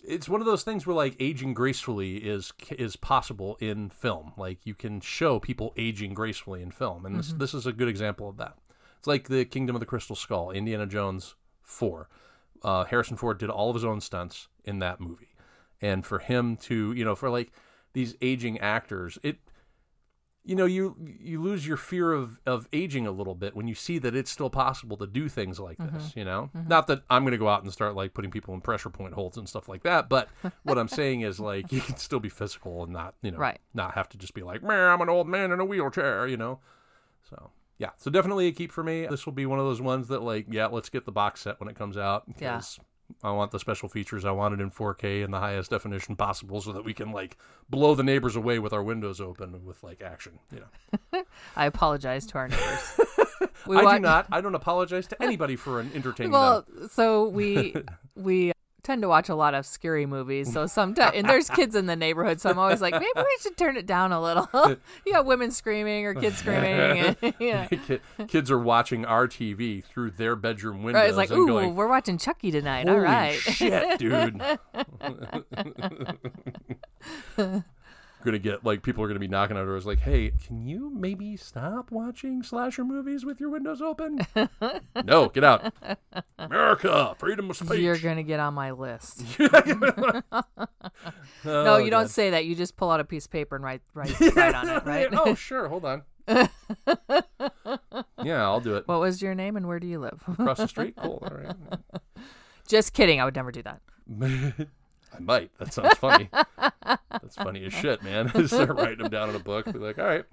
[0.03, 4.33] it's one of those things where like aging gracefully is is possible in film.
[4.37, 7.39] Like you can show people aging gracefully in film, and this mm-hmm.
[7.39, 8.57] this is a good example of that.
[8.99, 12.07] It's like the Kingdom of the Crystal Skull, Indiana Jones four.
[12.63, 15.35] Uh, Harrison Ford did all of his own stunts in that movie,
[15.81, 17.51] and for him to you know for like
[17.93, 19.37] these aging actors, it
[20.45, 23.75] you know you you lose your fear of of aging a little bit when you
[23.75, 26.49] see that it's still possible to do things like this you know?
[26.67, 29.13] Not that i'm going to go out and start like putting people in pressure point
[29.13, 30.27] holds and stuff like that but
[30.63, 33.59] what i'm saying is like you can still be physical and not you know Right.
[33.73, 36.35] not have to just be like man i'm an old man in a wheelchair you
[36.35, 36.59] know?
[37.29, 39.05] So yeah, so definitely a keep for me.
[39.07, 41.59] This will be one of those ones that like, yeah, let's get the box set
[41.59, 42.53] when it comes out Yeah.
[42.55, 42.79] because
[43.23, 44.25] I want the special features.
[44.25, 47.37] I want it in 4K and the highest definition possible so that we can like
[47.69, 50.39] blow the neighbors away with our windows open with like action.
[50.51, 50.61] You
[51.11, 51.23] know,
[51.55, 52.99] I apologize to our neighbors.
[53.67, 54.27] We I do not.
[54.31, 56.89] I don't apologize to anybody for an entertaining Well, them.
[56.91, 57.73] so we
[58.15, 58.51] we
[58.83, 60.51] tend to watch a lot of scary movies.
[60.51, 63.55] So sometimes and there's kids in the neighborhood, so I'm always like, maybe we should
[63.57, 64.47] turn it down a little.
[65.05, 67.15] you have women screaming or kids screaming.
[67.21, 67.67] and- yeah.
[68.27, 71.87] Kids are watching our TV through their bedroom windows Right, it's like, ooh, going, we're
[71.87, 72.87] watching Chucky tonight.
[72.89, 73.33] All right.
[73.39, 74.41] shit, dude.
[78.23, 81.37] Gonna get like people are gonna be knocking on doors like, hey, can you maybe
[81.37, 84.19] stop watching slasher movies with your windows open?
[85.05, 85.73] no, get out.
[86.37, 87.79] America, freedom of speech.
[87.79, 89.23] You're gonna get on my list.
[91.45, 92.45] Oh, no, you don't say that.
[92.45, 95.09] You just pull out a piece of paper and write write, write on it, right?
[95.11, 95.67] oh, sure.
[95.67, 96.03] Hold on.
[98.23, 98.87] yeah, I'll do it.
[98.87, 100.23] what was your name and where do you live?
[100.25, 100.95] Across the street.
[100.95, 101.21] Cool.
[101.21, 101.55] All right.
[102.65, 103.19] just kidding.
[103.19, 103.81] I would never do that.
[105.13, 105.51] I might.
[105.59, 106.29] That sounds funny.
[107.23, 108.29] That's funny as shit, man.
[108.47, 109.65] Start writing them down in a book.
[109.71, 110.25] Be like, all right,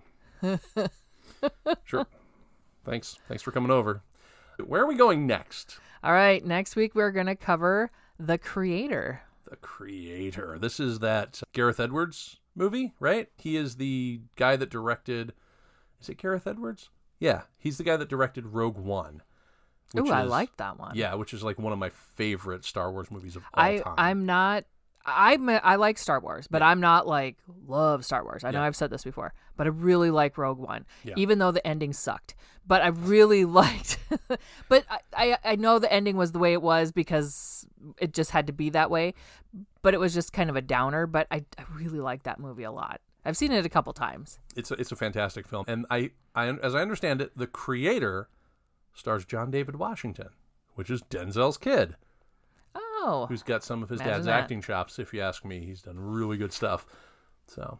[1.84, 2.06] sure.
[2.84, 3.18] Thanks.
[3.28, 4.02] Thanks for coming over.
[4.64, 5.78] Where are we going next?
[6.02, 6.44] All right.
[6.44, 9.22] Next week we're gonna cover the creator.
[9.48, 10.58] The creator.
[10.58, 13.28] This is that Gareth Edwards movie, right?
[13.36, 15.32] He is the guy that directed.
[16.00, 16.90] Is it Gareth Edwards?
[17.20, 19.22] Yeah, he's the guy that directed Rogue One.
[19.98, 20.92] Ooh, I like that one.
[20.94, 23.94] Yeah, which is like one of my favorite Star Wars movies of all I time.
[23.98, 24.64] I'm not.
[25.04, 27.36] I'm a- I like Star Wars, but I'm not like
[27.66, 28.44] love Star Wars.
[28.44, 31.14] I know I've said this before, but I really like Rogue One, Yeah.
[31.16, 32.34] even though the ending sucked.
[32.66, 33.98] But I really liked.
[34.68, 37.66] but I, I I know the ending was the way it was because
[37.98, 39.14] it just had to be that way.
[39.82, 41.06] But it was just kind of a downer.
[41.06, 43.00] But I I really like that movie a lot.
[43.24, 44.38] I've seen it a couple times.
[44.56, 48.28] it's a, it's a fantastic film, and I, I as I understand it, the creator
[48.94, 50.28] stars John David Washington,
[50.74, 51.96] which is Denzel's kid,
[53.02, 54.42] Oh, who's got some of his Imagine dad's that.
[54.42, 54.98] acting chops.
[54.98, 56.86] If you ask me, he's done really good stuff.
[57.46, 57.78] So,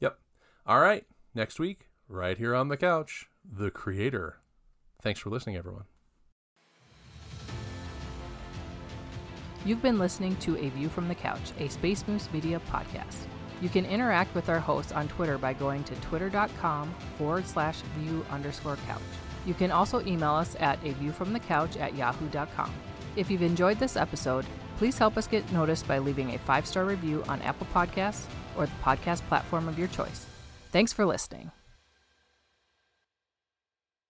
[0.00, 0.18] yep.
[0.66, 1.04] All right,
[1.34, 4.38] next week, right here on the couch, the creator.
[5.02, 5.84] Thanks for listening, everyone.
[9.64, 13.16] You've been listening to A View from the Couch, a Space Moose Media podcast.
[13.62, 18.26] You can interact with our hosts on Twitter by going to twitter.com forward slash view
[18.30, 19.00] underscore couch.
[19.46, 22.72] You can also email us at a view from the couch at yahoo.com.
[23.16, 24.44] If you've enjoyed this episode,
[24.76, 28.66] please help us get noticed by leaving a five star review on Apple Podcasts or
[28.66, 30.26] the podcast platform of your choice.
[30.72, 31.52] Thanks for listening.